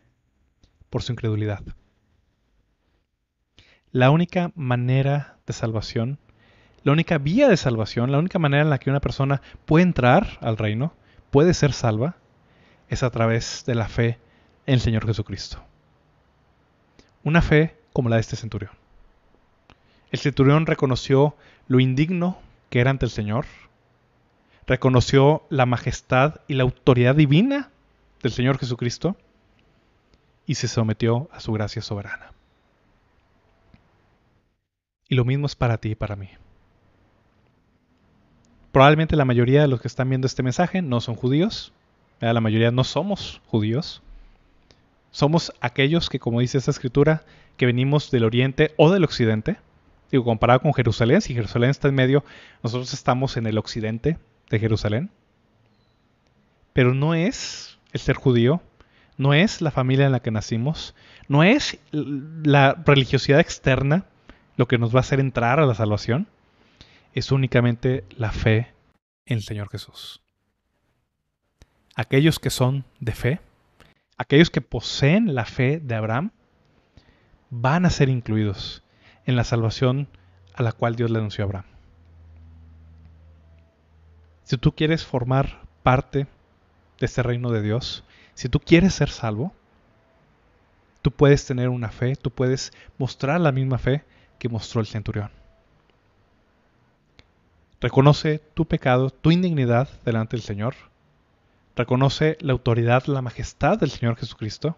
Por 0.90 1.02
su 1.02 1.12
incredulidad. 1.12 1.62
La 3.90 4.10
única 4.10 4.52
manera 4.54 5.38
de 5.46 5.54
salvación 5.54 6.18
la 6.82 6.92
única 6.92 7.16
vía 7.16 7.48
de 7.48 7.56
salvación, 7.56 8.12
la 8.12 8.18
única 8.18 8.38
manera 8.38 8.64
en 8.64 8.68
la 8.68 8.78
que 8.78 8.90
una 8.90 9.00
persona 9.00 9.40
puede 9.64 9.84
entrar 9.84 10.36
al 10.42 10.58
reino, 10.58 10.92
puede 11.30 11.54
ser 11.54 11.72
salva, 11.72 12.16
es 12.90 13.02
a 13.02 13.10
través 13.10 13.64
de 13.64 13.74
la 13.74 13.88
fe 13.88 14.18
en 14.66 14.74
el 14.74 14.80
Señor 14.80 15.06
Jesucristo. 15.06 15.62
Una 17.24 17.40
fe 17.40 17.76
como 17.92 18.08
la 18.08 18.16
de 18.16 18.20
este 18.20 18.36
centurión. 18.36 18.72
El 20.10 20.18
centurión 20.18 20.66
reconoció 20.66 21.36
lo 21.68 21.80
indigno 21.80 22.38
que 22.68 22.80
era 22.80 22.90
ante 22.90 23.06
el 23.06 23.10
Señor, 23.10 23.46
reconoció 24.66 25.44
la 25.50 25.66
majestad 25.66 26.40
y 26.48 26.54
la 26.54 26.64
autoridad 26.64 27.14
divina 27.14 27.70
del 28.22 28.32
Señor 28.32 28.58
Jesucristo 28.58 29.16
y 30.46 30.56
se 30.56 30.68
sometió 30.68 31.28
a 31.32 31.40
su 31.40 31.52
gracia 31.52 31.82
soberana. 31.82 32.32
Y 35.08 35.14
lo 35.14 35.24
mismo 35.24 35.46
es 35.46 35.54
para 35.54 35.78
ti 35.78 35.90
y 35.90 35.94
para 35.94 36.16
mí. 36.16 36.28
Probablemente 38.72 39.16
la 39.16 39.24
mayoría 39.24 39.62
de 39.62 39.68
los 39.68 39.80
que 39.80 39.88
están 39.88 40.08
viendo 40.08 40.26
este 40.26 40.42
mensaje 40.42 40.82
no 40.82 41.00
son 41.00 41.14
judíos. 41.14 41.72
La 42.20 42.40
mayoría 42.40 42.70
no 42.70 42.84
somos 42.84 43.40
judíos. 43.46 44.02
Somos 45.10 45.52
aquellos 45.60 46.08
que, 46.08 46.20
como 46.20 46.40
dice 46.40 46.58
esta 46.58 46.70
escritura, 46.70 47.24
que 47.56 47.66
venimos 47.66 48.10
del 48.10 48.24
oriente 48.24 48.74
o 48.76 48.90
del 48.90 49.04
occidente. 49.04 49.56
Digo, 50.10 50.24
comparado 50.24 50.60
con 50.60 50.74
Jerusalén, 50.74 51.20
si 51.20 51.34
Jerusalén 51.34 51.70
está 51.70 51.88
en 51.88 51.94
medio, 51.94 52.24
nosotros 52.62 52.92
estamos 52.92 53.36
en 53.36 53.46
el 53.46 53.58
occidente 53.58 54.18
de 54.50 54.58
Jerusalén. 54.58 55.10
Pero 56.72 56.94
no 56.94 57.14
es 57.14 57.78
el 57.92 58.00
ser 58.00 58.16
judío, 58.16 58.60
no 59.16 59.34
es 59.34 59.60
la 59.60 59.70
familia 59.70 60.06
en 60.06 60.12
la 60.12 60.20
que 60.20 60.30
nacimos, 60.30 60.94
no 61.26 61.42
es 61.42 61.78
la 61.92 62.74
religiosidad 62.84 63.40
externa 63.40 64.04
lo 64.56 64.68
que 64.68 64.78
nos 64.78 64.94
va 64.94 64.98
a 64.98 65.00
hacer 65.00 65.20
entrar 65.20 65.58
a 65.58 65.66
la 65.66 65.74
salvación 65.74 66.28
es 67.14 67.32
únicamente 67.32 68.04
la 68.16 68.30
fe 68.30 68.72
en 69.26 69.38
el 69.38 69.42
Señor 69.42 69.68
Jesús. 69.70 70.20
Aquellos 72.00 72.38
que 72.38 72.48
son 72.48 72.86
de 72.98 73.12
fe, 73.12 73.40
aquellos 74.16 74.48
que 74.48 74.62
poseen 74.62 75.34
la 75.34 75.44
fe 75.44 75.80
de 75.80 75.94
Abraham, 75.94 76.30
van 77.50 77.84
a 77.84 77.90
ser 77.90 78.08
incluidos 78.08 78.82
en 79.26 79.36
la 79.36 79.44
salvación 79.44 80.08
a 80.54 80.62
la 80.62 80.72
cual 80.72 80.96
Dios 80.96 81.10
le 81.10 81.18
anunció 81.18 81.44
a 81.44 81.46
Abraham. 81.46 81.66
Si 84.44 84.56
tú 84.56 84.72
quieres 84.72 85.04
formar 85.04 85.60
parte 85.82 86.26
de 87.00 87.04
este 87.04 87.22
reino 87.22 87.50
de 87.50 87.60
Dios, 87.60 88.02
si 88.32 88.48
tú 88.48 88.60
quieres 88.60 88.94
ser 88.94 89.10
salvo, 89.10 89.52
tú 91.02 91.10
puedes 91.10 91.44
tener 91.44 91.68
una 91.68 91.90
fe, 91.90 92.16
tú 92.16 92.30
puedes 92.30 92.72
mostrar 92.96 93.38
la 93.42 93.52
misma 93.52 93.76
fe 93.76 94.04
que 94.38 94.48
mostró 94.48 94.80
el 94.80 94.86
centurión. 94.86 95.30
Reconoce 97.78 98.38
tu 98.54 98.64
pecado, 98.64 99.10
tu 99.10 99.30
indignidad 99.30 99.90
delante 100.06 100.38
del 100.38 100.44
Señor. 100.44 100.74
Reconoce 101.80 102.36
la 102.42 102.52
autoridad, 102.52 103.06
la 103.06 103.22
majestad 103.22 103.78
del 103.78 103.88
Señor 103.88 104.14
Jesucristo. 104.16 104.76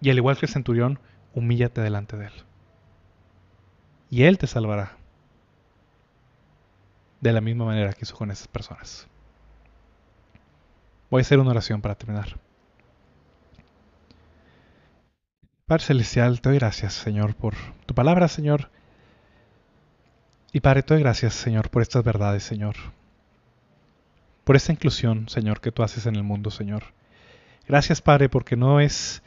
Y 0.00 0.08
al 0.10 0.16
igual 0.16 0.36
que 0.36 0.46
el 0.46 0.52
centurión, 0.52 1.00
humíllate 1.34 1.80
delante 1.80 2.16
de 2.16 2.26
Él. 2.26 2.32
Y 4.10 4.22
Él 4.22 4.38
te 4.38 4.46
salvará. 4.46 4.96
De 7.20 7.32
la 7.32 7.40
misma 7.40 7.64
manera 7.64 7.92
que 7.94 8.04
hizo 8.04 8.14
con 8.14 8.30
esas 8.30 8.46
personas. 8.46 9.08
Voy 11.10 11.18
a 11.18 11.22
hacer 11.22 11.40
una 11.40 11.50
oración 11.50 11.80
para 11.80 11.96
terminar. 11.96 12.38
Padre 15.66 15.82
Celestial, 15.82 16.40
te 16.40 16.50
doy 16.50 16.58
gracias, 16.58 16.92
Señor, 16.92 17.34
por 17.34 17.56
tu 17.86 17.94
palabra, 17.94 18.28
Señor. 18.28 18.70
Y 20.52 20.60
Padre, 20.60 20.84
te 20.84 20.94
doy 20.94 21.02
gracias, 21.02 21.34
Señor, 21.34 21.70
por 21.70 21.82
estas 21.82 22.04
verdades, 22.04 22.44
Señor. 22.44 22.76
Por 24.44 24.56
esta 24.56 24.72
inclusión, 24.72 25.28
Señor, 25.28 25.60
que 25.60 25.72
tú 25.72 25.82
haces 25.82 26.06
en 26.06 26.16
el 26.16 26.22
mundo, 26.22 26.50
Señor. 26.50 26.84
Gracias, 27.66 28.02
Padre, 28.02 28.28
porque 28.28 28.56
no 28.56 28.80
es 28.80 29.22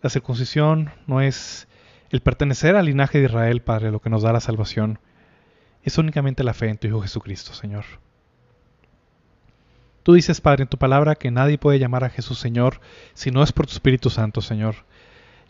la 0.00 0.10
circuncisión, 0.10 0.90
no 1.06 1.20
es 1.20 1.68
el 2.10 2.20
pertenecer 2.20 2.76
al 2.76 2.86
linaje 2.86 3.18
de 3.18 3.26
Israel, 3.26 3.62
Padre, 3.62 3.90
lo 3.90 4.00
que 4.00 4.10
nos 4.10 4.22
da 4.22 4.32
la 4.32 4.40
salvación. 4.40 4.98
Es 5.82 5.98
únicamente 5.98 6.42
la 6.42 6.54
fe 6.54 6.68
en 6.68 6.78
tu 6.78 6.86
Hijo 6.86 7.02
Jesucristo, 7.02 7.52
Señor. 7.52 7.84
Tú 10.02 10.14
dices, 10.14 10.40
Padre, 10.40 10.62
en 10.62 10.68
tu 10.68 10.78
palabra 10.78 11.14
que 11.14 11.30
nadie 11.30 11.58
puede 11.58 11.78
llamar 11.78 12.04
a 12.04 12.10
Jesús 12.10 12.38
Señor 12.38 12.80
si 13.14 13.30
no 13.30 13.42
es 13.42 13.52
por 13.52 13.66
tu 13.66 13.72
Espíritu 13.72 14.10
Santo, 14.10 14.40
Señor. 14.40 14.74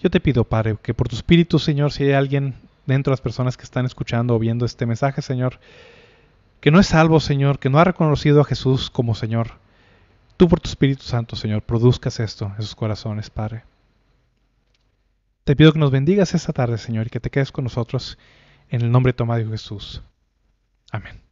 Yo 0.01 0.11
te 0.11 0.21
pido, 0.21 0.45
Padre, 0.45 0.77
que 0.83 0.95
por 0.95 1.09
tu 1.09 1.17
Espíritu, 1.17 1.59
Señor, 1.59 1.93
si 1.93 2.05
hay 2.05 2.13
alguien 2.13 2.55
dentro 2.87 3.11
de 3.11 3.15
las 3.15 3.21
personas 3.21 3.57
que 3.57 3.65
están 3.65 3.87
escuchando 3.87 4.35
o 4.35 4.39
viendo 4.39 4.67
este 4.67 4.85
mensaje, 4.85 5.23
Señor, 5.23 5.59
que 6.63 6.71
no 6.71 6.79
es 6.79 6.87
salvo, 6.87 7.19
Señor, 7.19 7.59
que 7.59 7.69
no 7.69 7.81
ha 7.81 7.85
reconocido 7.85 8.41
a 8.41 8.45
Jesús 8.45 8.89
como 8.89 9.17
Señor. 9.17 9.59
Tú 10.37 10.47
por 10.47 10.61
tu 10.61 10.69
Espíritu 10.69 11.03
Santo, 11.03 11.35
Señor, 11.35 11.63
produzcas 11.63 12.21
esto 12.21 12.53
en 12.57 12.63
sus 12.63 12.77
corazones, 12.77 13.31
Padre. 13.31 13.65
Te 15.43 15.57
pido 15.57 15.73
que 15.73 15.81
nos 15.81 15.91
bendigas 15.91 16.35
esta 16.35 16.53
tarde, 16.53 16.79
Señor, 16.79 17.09
y 17.09 17.11
que 17.11 17.19
te 17.19 17.31
quedes 17.31 17.51
con 17.51 17.65
nosotros 17.65 18.17
en 18.71 18.83
el 18.83 18.93
nombre 18.93 19.11
de 19.11 19.17
tu 19.17 19.25
amado 19.25 19.51
Jesús. 19.51 20.03
Amén. 20.93 21.32